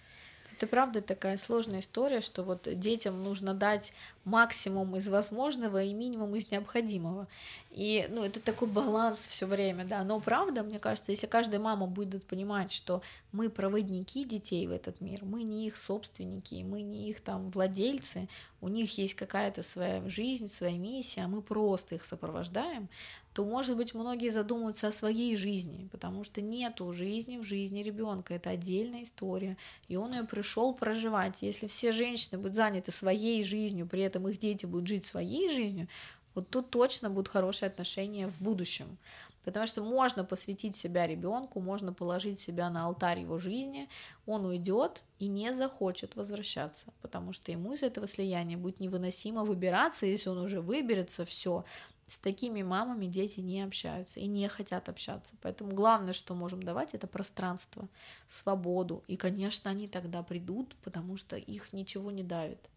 [0.61, 3.95] Это правда такая сложная история, что вот детям нужно дать
[4.27, 7.28] максимум из возможного и минимум из необходимого.
[7.70, 10.05] И, ну, это такой баланс все время, да.
[10.05, 13.01] Но правда, мне кажется, если каждая мама будет понимать, что
[13.32, 18.28] мы проводники детей в этот мир, мы не их собственники, мы не их там владельцы,
[18.61, 22.89] у них есть какая-то своя жизнь, своя миссия, а мы просто их сопровождаем,
[23.32, 28.35] то, может быть, многие задумаются о своей жизни, потому что нету жизни в жизни ребенка.
[28.35, 29.57] Это отдельная история,
[29.89, 31.43] и он ее пришел проживать.
[31.43, 35.89] Если все женщины будут заняты своей жизнью, при этом их дети будут жить своей жизнью,
[36.35, 38.99] вот тут точно будут хорошие отношения в будущем.
[39.45, 43.89] Потому что можно посвятить себя ребенку, можно положить себя на алтарь его жизни,
[44.27, 50.07] он уйдет и не захочет возвращаться, потому что ему из этого слияния будет невыносимо выбираться,
[50.07, 51.65] если он уже выберется, все,
[52.11, 55.35] с такими мамами дети не общаются и не хотят общаться.
[55.43, 57.89] Поэтому главное, что можем давать, это пространство,
[58.27, 59.05] свободу.
[59.07, 62.69] И, конечно, они тогда придут, потому что их ничего не давит.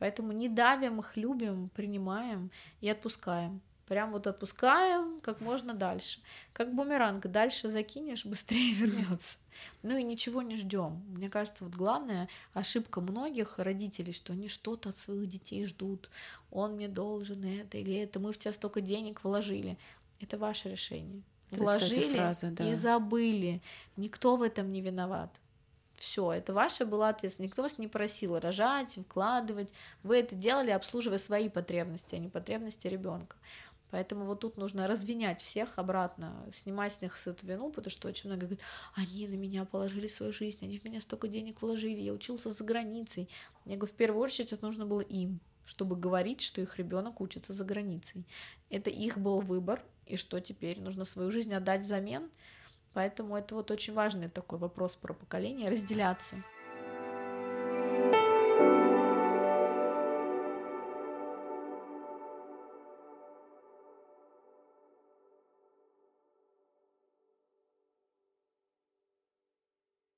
[0.00, 2.50] Поэтому не давим их, любим, принимаем
[2.80, 3.62] и отпускаем.
[3.86, 6.20] Прям вот отпускаем как можно дальше.
[6.52, 9.36] Как бумеранг, дальше закинешь, быстрее вернется.
[9.82, 11.02] Ну и ничего не ждем.
[11.08, 16.08] Мне кажется, вот главная ошибка многих родителей, что они что-то от своих детей ждут.
[16.50, 18.20] Он мне должен это или это.
[18.20, 19.76] Мы в тебя столько денег вложили.
[20.20, 21.22] Это ваше решение.
[21.50, 22.70] Это, вложили кстати, фраза, да.
[22.70, 23.60] и забыли.
[23.96, 25.30] Никто в этом не виноват.
[25.94, 27.52] Все, это ваша была ответственность.
[27.52, 29.70] Никто вас не просил рожать, вкладывать.
[30.02, 33.36] Вы это делали, обслуживая свои потребности, а не потребности ребенка.
[33.94, 38.28] Поэтому вот тут нужно развенять всех обратно, снимать с них эту вину, потому что очень
[38.28, 38.64] много говорят,
[38.96, 42.64] они на меня положили свою жизнь, они в меня столько денег вложили, я учился за
[42.64, 43.28] границей.
[43.64, 47.52] Я говорю, в первую очередь это нужно было им, чтобы говорить, что их ребенок учится
[47.52, 48.26] за границей.
[48.68, 50.80] Это их был выбор, и что теперь?
[50.80, 52.32] Нужно свою жизнь отдать взамен.
[52.94, 56.42] Поэтому это вот очень важный такой вопрос про поколение, разделяться.